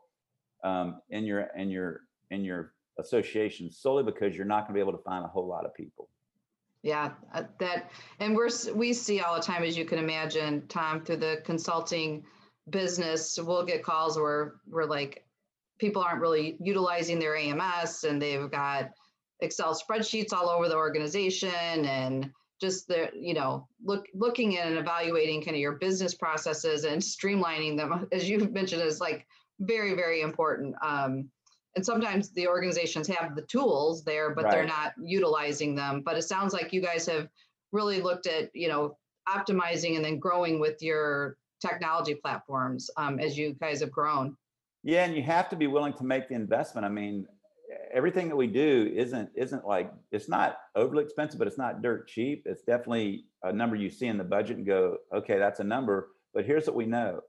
um, 0.63 0.99
in 1.09 1.23
your 1.23 1.47
in 1.55 1.69
your 1.69 2.01
in 2.31 2.43
your 2.43 2.73
association 2.99 3.71
solely 3.71 4.03
because 4.03 4.35
you're 4.35 4.45
not 4.45 4.67
going 4.67 4.73
to 4.73 4.73
be 4.73 4.79
able 4.79 4.97
to 4.97 5.03
find 5.03 5.23
a 5.23 5.27
whole 5.27 5.47
lot 5.47 5.65
of 5.65 5.73
people. 5.73 6.09
Yeah, 6.81 7.11
uh, 7.33 7.43
that 7.59 7.91
and 8.19 8.35
we're 8.35 8.49
we 8.75 8.91
see 8.91 9.21
all 9.21 9.35
the 9.35 9.41
time, 9.41 9.63
as 9.63 9.77
you 9.77 9.85
can 9.85 9.99
imagine, 9.99 10.67
Tom, 10.67 11.05
through 11.05 11.17
the 11.17 11.41
consulting 11.45 12.25
business, 12.69 13.39
we'll 13.41 13.65
get 13.65 13.83
calls 13.83 14.17
where 14.17 14.55
we're 14.67 14.85
like, 14.85 15.25
people 15.79 16.01
aren't 16.01 16.21
really 16.21 16.57
utilizing 16.59 17.19
their 17.19 17.35
AMS 17.35 18.03
and 18.03 18.21
they've 18.21 18.49
got 18.51 18.91
Excel 19.39 19.77
spreadsheets 19.77 20.33
all 20.33 20.49
over 20.49 20.69
the 20.69 20.75
organization 20.75 21.85
and 21.85 22.31
just 22.63 22.87
the 22.87 23.09
you 23.13 23.33
know 23.33 23.67
look 23.83 24.05
looking 24.13 24.57
at 24.57 24.67
and 24.67 24.77
evaluating 24.77 25.41
kind 25.41 25.55
of 25.55 25.61
your 25.61 25.73
business 25.73 26.15
processes 26.15 26.85
and 26.85 27.01
streamlining 27.01 27.75
them 27.77 28.07
as 28.11 28.27
you 28.29 28.39
mentioned 28.49 28.81
is 28.81 28.99
like 29.01 29.27
very 29.59 29.93
very 29.93 30.21
important 30.21 30.73
um, 30.81 31.29
and 31.75 31.85
sometimes 31.85 32.29
the 32.29 32.47
organizations 32.47 33.07
have 33.07 33.35
the 33.35 33.41
tools 33.41 34.03
there, 34.03 34.35
but 34.35 34.49
they're 34.49 34.65
not 34.65 34.93
utilizing 35.01 35.75
them. 35.75 36.01
But 36.05 36.17
it 36.17 36.21
sounds 36.21 36.53
like 36.53 36.71
you 36.71 36.81
guys 36.81 37.07
have 37.07 37.29
really 37.71 37.99
looked 37.99 38.27
at, 38.27 38.51
you 38.53 38.67
know, 38.67 38.97
optimizing 39.27 39.95
and 39.95 40.05
then 40.05 40.19
growing 40.19 40.59
with 40.59 40.81
your 40.81 41.37
technology 41.61 42.13
platforms 42.13 42.89
um, 42.97 43.19
as 43.19 43.37
you 43.37 43.55
guys 43.59 43.79
have 43.79 43.91
grown. 43.91 44.37
Yeah, 44.83 45.05
and 45.05 45.15
you 45.15 45.23
have 45.23 45.49
to 45.49 45.55
be 45.55 45.67
willing 45.67 45.93
to 45.93 46.03
make 46.03 46.27
the 46.27 46.35
investment. 46.35 46.85
I 46.85 46.89
mean, 46.89 47.25
everything 47.91 48.29
that 48.29 48.35
we 48.35 48.47
do 48.47 48.91
isn't 48.95 49.29
isn't 49.35 49.65
like 49.65 49.91
it's 50.11 50.29
not 50.29 50.57
overly 50.75 51.03
expensive, 51.03 51.39
but 51.39 51.47
it's 51.47 51.57
not 51.57 51.81
dirt 51.81 52.07
cheap. 52.07 52.43
It's 52.45 52.63
definitely 52.63 53.25
a 53.43 53.51
number 53.51 53.75
you 53.75 53.89
see 53.89 54.07
in 54.07 54.17
the 54.17 54.23
budget 54.23 54.57
and 54.57 54.65
go, 54.65 54.97
okay, 55.13 55.37
that's 55.37 55.59
a 55.59 55.63
number. 55.63 56.09
But 56.33 56.45
here's 56.45 56.67
what 56.67 56.75
we 56.75 56.85
know: 56.85 57.21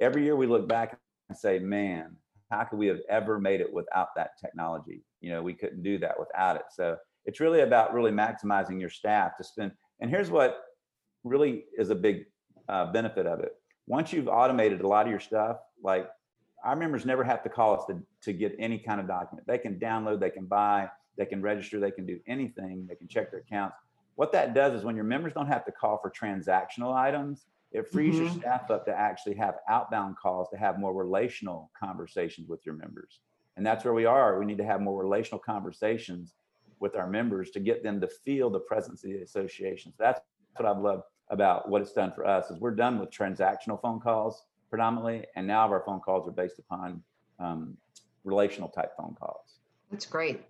every 0.00 0.24
year 0.24 0.36
we 0.36 0.46
look 0.46 0.68
back 0.68 0.98
and 1.28 1.36
say, 1.36 1.58
man, 1.58 2.16
how 2.50 2.64
could 2.64 2.78
we 2.78 2.86
have 2.86 3.00
ever 3.08 3.38
made 3.38 3.60
it 3.60 3.72
without 3.72 4.08
that 4.16 4.30
technology? 4.40 5.02
You 5.20 5.30
know, 5.30 5.42
we 5.42 5.54
couldn't 5.54 5.82
do 5.82 5.98
that 5.98 6.18
without 6.18 6.56
it. 6.56 6.66
So 6.70 6.96
it's 7.24 7.40
really 7.40 7.60
about 7.60 7.92
really 7.92 8.12
maximizing 8.12 8.80
your 8.80 8.90
staff 8.90 9.36
to 9.38 9.44
spend. 9.44 9.72
And 10.00 10.10
here's 10.10 10.30
what 10.30 10.58
really 11.24 11.64
is 11.76 11.90
a 11.90 11.94
big 11.94 12.24
uh, 12.68 12.92
benefit 12.92 13.26
of 13.26 13.40
it. 13.40 13.52
Once 13.86 14.12
you've 14.12 14.28
automated 14.28 14.80
a 14.80 14.86
lot 14.86 15.06
of 15.06 15.10
your 15.10 15.20
stuff, 15.20 15.58
like 15.82 16.08
our 16.66 16.74
members 16.74 17.06
never 17.06 17.22
have 17.22 17.44
to 17.44 17.48
call 17.48 17.78
us 17.78 17.84
to, 17.86 18.02
to 18.22 18.32
get 18.32 18.54
any 18.58 18.76
kind 18.76 19.00
of 19.00 19.06
document. 19.06 19.46
They 19.46 19.56
can 19.56 19.78
download, 19.78 20.18
they 20.18 20.30
can 20.30 20.46
buy, 20.46 20.90
they 21.16 21.24
can 21.24 21.40
register, 21.40 21.78
they 21.78 21.92
can 21.92 22.04
do 22.04 22.18
anything, 22.26 22.86
they 22.88 22.96
can 22.96 23.06
check 23.06 23.30
their 23.30 23.40
accounts. 23.40 23.76
What 24.16 24.32
that 24.32 24.52
does 24.52 24.74
is 24.74 24.84
when 24.84 24.96
your 24.96 25.04
members 25.04 25.32
don't 25.32 25.46
have 25.46 25.64
to 25.66 25.72
call 25.72 25.98
for 25.98 26.10
transactional 26.10 26.92
items, 26.92 27.46
it 27.70 27.86
frees 27.88 28.16
your 28.18 28.26
Mhm. 28.26 28.40
staff 28.40 28.70
up 28.70 28.84
to 28.86 28.92
actually 28.92 29.34
have 29.36 29.58
outbound 29.68 30.16
calls 30.16 30.48
to 30.50 30.56
have 30.56 30.80
more 30.80 30.92
relational 30.92 31.70
conversations 31.78 32.48
with 32.48 32.66
your 32.66 32.74
members. 32.74 33.20
And 33.56 33.64
that's 33.64 33.84
where 33.84 33.94
we 33.94 34.04
are. 34.04 34.38
We 34.38 34.44
need 34.44 34.58
to 34.58 34.64
have 34.64 34.80
more 34.80 35.00
relational 35.00 35.38
conversations 35.38 36.34
with 36.80 36.96
our 36.96 37.06
members 37.06 37.50
to 37.52 37.60
get 37.60 37.84
them 37.84 38.00
to 38.00 38.08
feel 38.08 38.50
the 38.50 38.60
presence 38.60 39.04
of 39.04 39.10
the 39.10 39.22
associations. 39.22 39.94
That's 39.98 40.20
what 40.56 40.66
I've 40.66 40.82
loved 40.82 41.04
about 41.28 41.68
what 41.68 41.80
it's 41.82 41.92
done 41.92 42.12
for 42.12 42.26
us 42.26 42.50
is 42.50 42.58
we're 42.58 42.74
done 42.74 42.98
with 42.98 43.10
transactional 43.10 43.80
phone 43.80 44.00
calls 44.00 44.46
predominantly, 44.70 45.24
and 45.36 45.46
now 45.46 45.68
our 45.70 45.82
phone 45.84 46.00
calls 46.00 46.28
are 46.28 46.32
based 46.32 46.58
upon 46.58 47.02
um, 47.38 47.76
relational 48.24 48.68
type 48.68 48.92
phone 48.96 49.16
calls. 49.18 49.58
That's 49.90 50.06
great. 50.06 50.44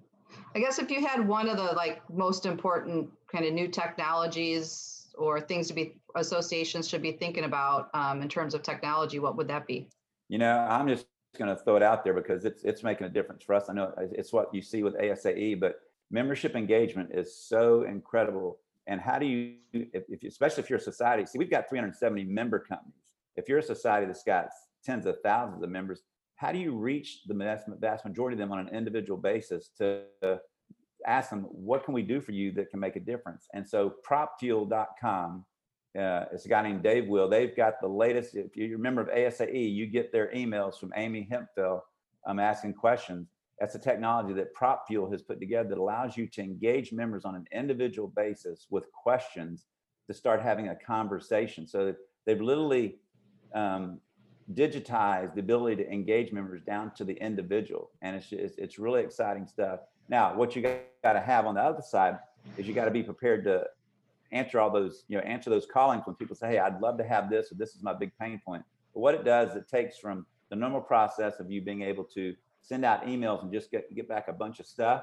I 0.54 0.58
guess 0.58 0.78
if 0.78 0.90
you 0.90 1.06
had 1.06 1.26
one 1.26 1.48
of 1.48 1.56
the 1.56 1.74
like 1.74 2.02
most 2.10 2.46
important 2.46 3.10
kind 3.30 3.44
of 3.44 3.52
new 3.52 3.68
technologies 3.68 5.06
or 5.16 5.40
things 5.40 5.68
to 5.68 5.74
be 5.74 5.94
associations 6.14 6.88
should 6.88 7.02
be 7.02 7.12
thinking 7.12 7.44
about 7.44 7.90
um, 7.94 8.22
in 8.22 8.28
terms 8.28 8.54
of 8.54 8.62
technology, 8.62 9.18
what 9.18 9.36
would 9.36 9.48
that 9.48 9.66
be? 9.66 9.88
You 10.28 10.38
know, 10.38 10.58
I'm 10.68 10.88
just 10.88 11.06
going 11.38 11.54
to 11.54 11.62
throw 11.62 11.76
it 11.76 11.82
out 11.82 12.02
there 12.02 12.14
because 12.14 12.44
it's 12.44 12.64
it's 12.64 12.82
making 12.82 13.06
a 13.06 13.10
difference 13.10 13.44
for 13.44 13.54
us. 13.54 13.68
I 13.68 13.74
know 13.74 13.92
it's 13.98 14.32
what 14.32 14.52
you 14.54 14.62
see 14.62 14.82
with 14.82 14.94
ASAE, 14.96 15.60
but 15.60 15.80
membership 16.10 16.56
engagement 16.56 17.10
is 17.12 17.36
so 17.36 17.82
incredible. 17.82 18.58
And 18.86 19.00
how 19.00 19.18
do 19.18 19.26
you, 19.26 19.54
if, 19.72 20.04
if 20.08 20.22
you, 20.22 20.28
especially 20.28 20.62
if 20.62 20.70
you're 20.70 20.78
a 20.78 20.82
society, 20.82 21.26
see, 21.26 21.38
we've 21.38 21.50
got 21.50 21.68
370 21.68 22.24
member 22.24 22.58
companies. 22.60 22.94
If 23.36 23.48
you're 23.48 23.58
a 23.58 23.62
society 23.62 24.06
that's 24.06 24.22
got 24.22 24.48
tens 24.84 25.06
of 25.06 25.16
thousands 25.22 25.62
of 25.62 25.70
members, 25.70 26.02
how 26.36 26.52
do 26.52 26.58
you 26.58 26.76
reach 26.76 27.20
the 27.26 27.34
vast, 27.34 28.04
majority 28.04 28.34
of 28.34 28.38
them 28.38 28.52
on 28.52 28.58
an 28.58 28.68
individual 28.74 29.18
basis 29.18 29.70
to 29.78 30.02
ask 31.06 31.30
them, 31.30 31.42
what 31.50 31.84
can 31.84 31.94
we 31.94 32.02
do 32.02 32.20
for 32.20 32.32
you 32.32 32.52
that 32.52 32.70
can 32.70 32.80
make 32.80 32.96
a 32.96 33.00
difference? 33.00 33.46
And 33.54 33.66
so 33.66 33.94
propfuel.com, 34.06 35.44
uh, 35.98 36.24
it's 36.32 36.44
a 36.44 36.48
guy 36.48 36.62
named 36.62 36.82
Dave 36.82 37.08
Will. 37.08 37.28
They've 37.28 37.56
got 37.56 37.80
the 37.80 37.88
latest. 37.88 38.34
If 38.34 38.54
you're 38.56 38.76
a 38.76 38.78
member 38.78 39.00
of 39.00 39.08
ASAE, 39.08 39.72
you 39.72 39.86
get 39.86 40.12
their 40.12 40.30
emails 40.32 40.78
from 40.78 40.92
Amy 40.94 41.26
Hempfell 41.30 41.80
um, 42.26 42.38
asking 42.38 42.74
questions. 42.74 43.28
That's 43.58 43.74
a 43.74 43.78
technology 43.78 44.34
that 44.34 44.54
PropFuel 44.54 45.10
has 45.10 45.22
put 45.22 45.40
together 45.40 45.70
that 45.70 45.78
allows 45.78 46.16
you 46.16 46.26
to 46.28 46.42
engage 46.42 46.92
members 46.92 47.24
on 47.24 47.34
an 47.34 47.46
individual 47.52 48.08
basis 48.08 48.66
with 48.68 48.84
questions 48.92 49.64
to 50.08 50.14
start 50.14 50.42
having 50.42 50.68
a 50.68 50.76
conversation. 50.76 51.66
So 51.66 51.94
they've 52.26 52.40
literally 52.40 52.98
um, 53.54 54.00
digitized 54.54 55.34
the 55.34 55.40
ability 55.40 55.82
to 55.82 55.90
engage 55.90 56.32
members 56.32 56.62
down 56.62 56.92
to 56.94 57.04
the 57.04 57.14
individual, 57.14 57.90
and 58.02 58.16
it's 58.16 58.32
it's, 58.32 58.56
it's 58.58 58.78
really 58.78 59.02
exciting 59.02 59.46
stuff. 59.46 59.80
Now, 60.08 60.34
what 60.36 60.54
you 60.54 60.62
got 60.62 61.12
to 61.14 61.20
have 61.20 61.46
on 61.46 61.54
the 61.54 61.60
other 61.60 61.82
side 61.82 62.18
is 62.56 62.66
you 62.66 62.74
got 62.74 62.84
to 62.84 62.90
be 62.90 63.02
prepared 63.02 63.44
to 63.44 63.64
answer 64.32 64.60
all 64.60 64.70
those, 64.70 65.04
you 65.08 65.16
know, 65.16 65.22
answer 65.24 65.50
those 65.50 65.66
callings 65.66 66.02
when 66.06 66.14
people 66.16 66.36
say, 66.36 66.50
"Hey, 66.50 66.58
I'd 66.58 66.80
love 66.80 66.96
to 66.98 67.04
have 67.04 67.28
this," 67.28 67.50
or 67.50 67.56
"This 67.56 67.74
is 67.74 67.82
my 67.82 67.92
big 67.92 68.12
pain 68.20 68.40
point." 68.44 68.64
But 68.94 69.00
what 69.00 69.14
it 69.14 69.24
does, 69.24 69.56
it 69.56 69.68
takes 69.68 69.98
from 69.98 70.26
the 70.48 70.56
normal 70.56 70.80
process 70.80 71.40
of 71.40 71.50
you 71.50 71.60
being 71.60 71.82
able 71.82 72.04
to 72.04 72.34
send 72.62 72.84
out 72.84 73.04
emails 73.06 73.42
and 73.42 73.52
just 73.52 73.70
get 73.70 73.92
get 73.94 74.08
back 74.08 74.28
a 74.28 74.32
bunch 74.32 74.60
of 74.60 74.66
stuff. 74.66 75.02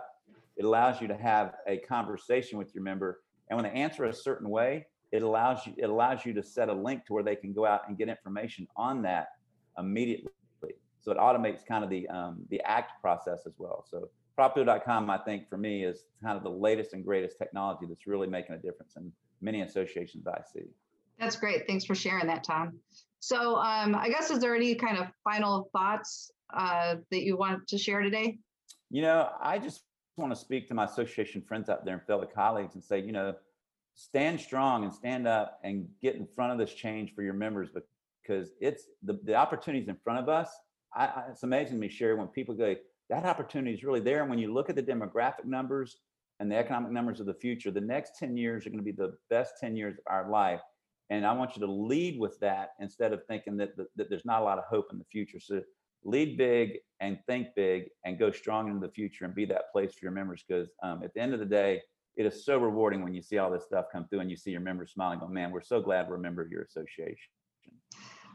It 0.55 0.65
allows 0.65 1.01
you 1.01 1.07
to 1.07 1.17
have 1.17 1.55
a 1.67 1.77
conversation 1.77 2.57
with 2.57 2.73
your 2.73 2.83
member, 2.83 3.21
and 3.49 3.57
when 3.57 3.65
they 3.65 3.77
answer 3.77 4.05
a 4.05 4.13
certain 4.13 4.49
way, 4.49 4.87
it 5.13 5.21
allows 5.21 5.65
you 5.67 5.73
it 5.77 5.89
allows 5.89 6.25
you 6.25 6.33
to 6.33 6.43
set 6.43 6.67
a 6.69 6.73
link 6.73 7.05
to 7.05 7.13
where 7.13 7.23
they 7.23 7.35
can 7.35 7.53
go 7.53 7.65
out 7.65 7.87
and 7.87 7.97
get 7.97 8.09
information 8.09 8.67
on 8.75 9.03
that 9.03 9.27
immediately. 9.77 10.31
So 11.01 11.11
it 11.11 11.17
automates 11.17 11.65
kind 11.65 11.83
of 11.83 11.89
the 11.89 12.07
um, 12.09 12.39
the 12.49 12.59
act 12.61 12.99
process 12.99 13.43
as 13.45 13.53
well. 13.57 13.85
So 13.89 14.09
propfuel.com, 14.37 15.09
I 15.09 15.19
think 15.19 15.47
for 15.49 15.57
me 15.57 15.83
is 15.83 16.05
kind 16.23 16.35
of 16.35 16.43
the 16.43 16.49
latest 16.49 16.93
and 16.93 17.05
greatest 17.05 17.37
technology 17.37 17.85
that's 17.87 18.07
really 18.07 18.27
making 18.27 18.55
a 18.55 18.57
difference 18.57 18.95
in 18.95 19.11
many 19.41 19.61
associations 19.61 20.25
I 20.25 20.41
see. 20.51 20.65
That's 21.19 21.35
great. 21.35 21.67
Thanks 21.67 21.85
for 21.85 21.93
sharing 21.93 22.25
that, 22.27 22.43
Tom. 22.43 22.79
So 23.19 23.57
um, 23.57 23.93
I 23.93 24.09
guess 24.09 24.31
is 24.31 24.39
there 24.39 24.55
any 24.55 24.73
kind 24.73 24.97
of 24.97 25.07
final 25.23 25.69
thoughts 25.71 26.31
uh, 26.51 26.95
that 27.11 27.21
you 27.21 27.37
want 27.37 27.67
to 27.67 27.77
share 27.77 28.01
today? 28.01 28.39
You 28.89 29.03
know, 29.03 29.29
I 29.39 29.59
just 29.59 29.83
want 30.17 30.31
to 30.31 30.35
speak 30.35 30.67
to 30.69 30.73
my 30.73 30.85
association 30.85 31.41
friends 31.41 31.69
out 31.69 31.85
there 31.85 31.93
and 31.93 32.03
fellow 32.03 32.25
colleagues 32.25 32.73
and 32.73 32.83
say, 32.83 32.99
you 32.99 33.11
know, 33.11 33.35
stand 33.95 34.39
strong 34.39 34.83
and 34.83 34.93
stand 34.93 35.27
up 35.27 35.59
and 35.63 35.87
get 36.01 36.15
in 36.15 36.25
front 36.25 36.51
of 36.51 36.57
this 36.57 36.73
change 36.73 37.13
for 37.13 37.21
your 37.21 37.33
members 37.33 37.69
because 38.21 38.51
it's 38.59 38.85
the, 39.03 39.19
the 39.23 39.35
opportunities 39.35 39.87
in 39.87 39.97
front 40.03 40.19
of 40.19 40.29
us. 40.29 40.49
I, 40.95 41.05
I, 41.05 41.23
it's 41.31 41.43
amazing 41.43 41.75
to 41.75 41.79
me, 41.79 41.89
Sherry, 41.89 42.15
when 42.15 42.27
people 42.27 42.55
go, 42.55 42.75
that 43.09 43.25
opportunity 43.25 43.75
is 43.75 43.83
really 43.83 43.99
there. 43.99 44.21
And 44.21 44.29
when 44.29 44.39
you 44.39 44.53
look 44.53 44.69
at 44.69 44.75
the 44.75 44.83
demographic 44.83 45.45
numbers 45.45 45.97
and 46.39 46.51
the 46.51 46.55
economic 46.55 46.91
numbers 46.91 47.19
of 47.19 47.25
the 47.25 47.33
future, 47.33 47.71
the 47.71 47.81
next 47.81 48.17
10 48.17 48.35
years 48.37 48.65
are 48.65 48.69
going 48.69 48.79
to 48.79 48.83
be 48.83 48.91
the 48.91 49.15
best 49.29 49.55
10 49.59 49.75
years 49.75 49.95
of 49.97 50.03
our 50.07 50.29
life. 50.29 50.61
And 51.09 51.25
I 51.25 51.33
want 51.33 51.55
you 51.55 51.65
to 51.65 51.71
lead 51.71 52.19
with 52.19 52.39
that 52.39 52.69
instead 52.79 53.13
of 53.13 53.21
thinking 53.27 53.57
that, 53.57 53.75
that, 53.77 53.87
that 53.97 54.09
there's 54.09 54.25
not 54.25 54.41
a 54.41 54.45
lot 54.45 54.57
of 54.57 54.63
hope 54.65 54.87
in 54.91 54.97
the 54.97 55.05
future. 55.05 55.39
So 55.39 55.61
lead 56.03 56.37
big 56.37 56.79
and 57.01 57.19
think 57.27 57.49
big 57.55 57.89
and 58.05 58.17
go 58.17 58.31
strong 58.31 58.67
into 58.67 58.85
the 58.85 58.91
future 58.93 59.25
and 59.25 59.35
be 59.35 59.45
that 59.45 59.71
place 59.71 59.93
for 59.93 60.05
your 60.05 60.11
members. 60.11 60.43
Because 60.47 60.69
um, 60.81 61.03
at 61.03 61.13
the 61.13 61.21
end 61.21 61.33
of 61.33 61.39
the 61.39 61.45
day, 61.45 61.81
it 62.15 62.25
is 62.25 62.45
so 62.45 62.57
rewarding 62.57 63.03
when 63.03 63.13
you 63.13 63.21
see 63.21 63.37
all 63.37 63.49
this 63.49 63.63
stuff 63.63 63.85
come 63.91 64.07
through 64.07 64.19
and 64.19 64.29
you 64.29 64.37
see 64.37 64.51
your 64.51 64.61
members 64.61 64.91
smiling, 64.91 65.19
go, 65.19 65.27
man, 65.27 65.51
we're 65.51 65.61
so 65.61 65.81
glad 65.81 66.07
we're 66.07 66.15
a 66.15 66.19
member 66.19 66.41
of 66.41 66.51
your 66.51 66.63
association. 66.63 67.17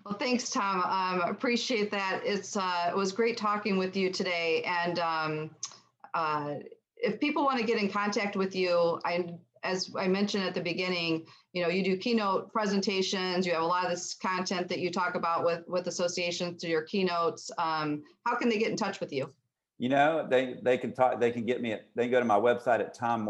Well, 0.05 0.17
thanks, 0.17 0.51
Tom. 0.51 0.83
Um, 0.83 1.29
appreciate 1.29 1.91
that. 1.91 2.23
It's 2.25 2.57
uh, 2.57 2.87
it 2.89 2.97
was 2.97 3.13
great 3.13 3.37
talking 3.37 3.77
with 3.77 3.97
you 3.97 4.11
today. 4.11 4.63
And 4.65 4.99
um, 4.99 5.51
uh, 6.15 6.55
if 6.97 7.21
people 7.21 7.45
want 7.45 7.61
to 7.61 7.67
get 7.67 7.81
in 7.81 7.91
contact 7.91 8.37
with 8.37 8.55
you, 8.55 9.01
I 9.05 9.35
as 9.65 9.91
I 9.99 10.09
mentioned 10.09 10.45
at 10.45 10.55
the 10.55 10.61
beginning, 10.61 11.27
you 11.53 11.63
know, 11.63 11.69
you 11.69 11.83
do 11.83 11.97
keynote 11.97 12.53
presentations. 12.53 13.47
You 13.47 13.53
have 13.55 13.63
a 13.63 13.67
lot 13.67 13.85
of 13.85 13.91
this 13.91 14.15
content 14.15 14.69
that 14.69 14.79
you 14.79 14.91
talk 14.91 15.15
about 15.15 15.45
with 15.45 15.65
with 15.69 15.87
associations 15.87 16.61
through 16.61 16.71
your 16.71 16.83
keynotes. 16.83 17.51
Um, 17.59 18.03
how 18.25 18.37
can 18.37 18.49
they 18.49 18.59
get 18.59 18.71
in 18.71 18.77
touch 18.77 19.01
with 19.01 19.13
you? 19.13 19.33
You 19.79 19.89
know, 19.89 20.27
they 20.29 20.59
they 20.63 20.79
can 20.79 20.93
talk. 20.93 21.21
They 21.21 21.31
can 21.31 21.45
get 21.45 21.61
me 21.61 21.73
at. 21.73 21.89
They 21.95 22.05
can 22.05 22.13
go 22.13 22.21
to 22.21 22.25
my 22.25 22.39
website 22.39 22.81
at 22.81 22.95
Tom 22.95 23.23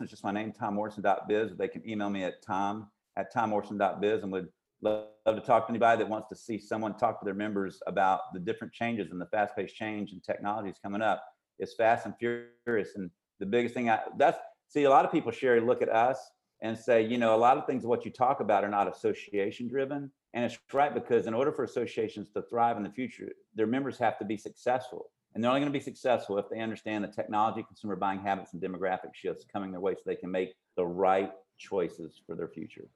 It's 0.00 0.10
just 0.10 0.24
my 0.24 0.32
name, 0.32 0.52
tommorrison.biz. 0.52 1.52
Or 1.52 1.54
they 1.54 1.68
can 1.68 1.88
email 1.88 2.10
me 2.10 2.24
at 2.24 2.42
tom 2.42 2.88
at 3.16 3.32
tommorrison.biz, 3.32 4.22
and 4.22 4.32
would 4.32 4.48
love 4.82 5.06
to 5.26 5.40
talk 5.40 5.66
to 5.66 5.70
anybody 5.70 5.98
that 5.98 6.08
wants 6.08 6.28
to 6.28 6.36
see 6.36 6.58
someone 6.58 6.96
talk 6.96 7.20
to 7.20 7.24
their 7.24 7.34
members 7.34 7.80
about 7.86 8.20
the 8.32 8.40
different 8.40 8.72
changes 8.72 9.12
and 9.12 9.20
the 9.20 9.26
fast-paced 9.26 9.74
change 9.74 10.12
and 10.12 10.22
technologies 10.22 10.76
coming 10.82 11.00
up. 11.00 11.24
It's 11.58 11.74
fast 11.74 12.06
and 12.06 12.14
furious, 12.18 12.96
and 12.96 13.10
the 13.40 13.46
biggest 13.46 13.74
thing 13.74 13.88
I 13.88 14.00
that's 14.18 14.38
see 14.68 14.84
a 14.84 14.90
lot 14.90 15.04
of 15.04 15.12
people 15.12 15.30
Sherry 15.30 15.60
look 15.60 15.82
at 15.82 15.88
us 15.88 16.18
and 16.62 16.76
say, 16.76 17.02
you 17.02 17.18
know, 17.18 17.34
a 17.34 17.36
lot 17.36 17.56
of 17.56 17.66
things 17.66 17.84
what 17.84 18.04
you 18.04 18.10
talk 18.10 18.40
about 18.40 18.64
are 18.64 18.68
not 18.68 18.88
association 18.88 19.68
driven, 19.68 20.10
and 20.32 20.44
it's 20.44 20.58
right 20.72 20.92
because 20.92 21.26
in 21.26 21.34
order 21.34 21.52
for 21.52 21.62
associations 21.62 22.30
to 22.30 22.42
thrive 22.50 22.76
in 22.76 22.82
the 22.82 22.90
future, 22.90 23.30
their 23.54 23.66
members 23.66 23.98
have 23.98 24.18
to 24.18 24.24
be 24.24 24.36
successful. 24.36 25.10
And 25.34 25.42
they're 25.42 25.50
only 25.50 25.60
going 25.60 25.72
to 25.72 25.78
be 25.78 25.82
successful 25.82 26.38
if 26.38 26.48
they 26.48 26.60
understand 26.60 27.02
the 27.02 27.08
technology, 27.08 27.64
consumer 27.64 27.96
buying 27.96 28.20
habits, 28.20 28.52
and 28.52 28.62
demographic 28.62 29.14
shifts 29.14 29.44
coming 29.52 29.72
their 29.72 29.80
way 29.80 29.94
so 29.94 30.00
they 30.06 30.14
can 30.14 30.30
make 30.30 30.54
the 30.76 30.86
right 30.86 31.32
choices 31.58 32.20
for 32.26 32.36
their 32.36 32.48
future. 32.48 32.86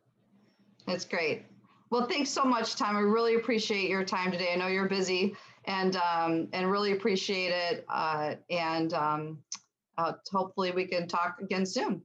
That's 0.86 1.04
great. 1.04 1.44
Well, 1.90 2.06
thanks 2.06 2.30
so 2.30 2.44
much, 2.44 2.76
Tom. 2.76 2.96
I 2.96 3.00
really 3.00 3.34
appreciate 3.34 3.88
your 3.88 4.04
time 4.04 4.30
today. 4.30 4.50
I 4.52 4.56
know 4.56 4.68
you're 4.68 4.88
busy 4.88 5.34
and 5.64 5.96
um, 5.96 6.48
and 6.52 6.70
really 6.70 6.92
appreciate 6.92 7.50
it. 7.50 7.84
Uh, 7.88 8.34
and 8.50 8.92
um, 8.92 9.38
uh, 9.96 10.12
hopefully 10.30 10.70
we 10.70 10.86
can 10.86 11.08
talk 11.08 11.36
again 11.40 11.64
soon. 11.66 12.02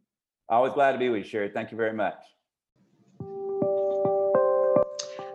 Always 0.49 0.73
glad 0.73 0.93
to 0.93 0.97
be 0.97 1.09
with 1.09 1.19
you, 1.19 1.29
Sherry. 1.29 1.51
Thank 1.53 1.71
you 1.71 1.77
very 1.77 1.93
much. 1.93 2.15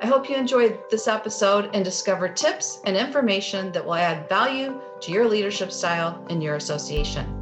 Hope 0.09 0.29
you 0.29 0.37
enjoyed 0.37 0.81
this 0.91 1.07
episode 1.07 1.71
and 1.75 1.85
discovered 1.85 2.35
tips 2.35 2.81
and 2.85 2.97
information 2.97 3.71
that 3.73 3.85
will 3.85 3.95
add 3.95 4.29
value 4.29 4.81
to 5.01 5.13
your 5.13 5.29
leadership 5.29 5.71
style 5.71 6.25
in 6.31 6.41
your 6.41 6.57
association. 6.57 7.35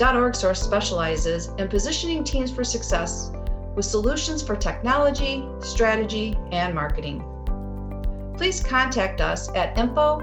.org 0.00 0.34
Source 0.34 0.60
specializes 0.60 1.50
in 1.58 1.68
positioning 1.68 2.24
teams 2.24 2.50
for 2.50 2.64
success 2.64 3.30
with 3.76 3.84
solutions 3.84 4.42
for 4.42 4.56
technology, 4.56 5.46
strategy, 5.60 6.36
and 6.50 6.74
marketing. 6.74 7.22
Please 8.36 8.60
contact 8.60 9.20
us 9.20 9.48
at 9.54 9.76
info 9.78 10.18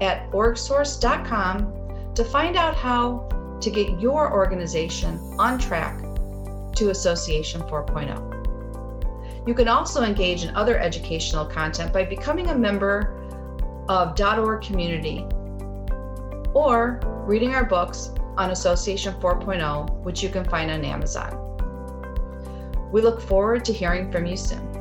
at 0.00 0.30
orgsource.com 0.32 2.14
to 2.14 2.24
find 2.24 2.56
out 2.56 2.74
how 2.74 3.28
to 3.60 3.70
get 3.70 4.00
your 4.00 4.32
organization 4.32 5.18
on 5.38 5.58
track 5.58 6.02
to 6.74 6.90
Association 6.90 7.62
4.0. 7.62 8.41
You 9.46 9.54
can 9.54 9.66
also 9.66 10.02
engage 10.02 10.44
in 10.44 10.54
other 10.54 10.78
educational 10.78 11.44
content 11.44 11.92
by 11.92 12.04
becoming 12.04 12.50
a 12.50 12.54
member 12.54 13.18
of 13.88 14.18
.org 14.20 14.62
community 14.62 15.26
or 16.54 17.00
reading 17.26 17.54
our 17.54 17.64
books 17.64 18.12
on 18.36 18.50
Association 18.50 19.14
4.0, 19.14 20.02
which 20.02 20.22
you 20.22 20.28
can 20.28 20.44
find 20.44 20.70
on 20.70 20.84
Amazon. 20.84 21.38
We 22.92 23.00
look 23.00 23.20
forward 23.20 23.64
to 23.64 23.72
hearing 23.72 24.12
from 24.12 24.26
you 24.26 24.36
soon. 24.36 24.71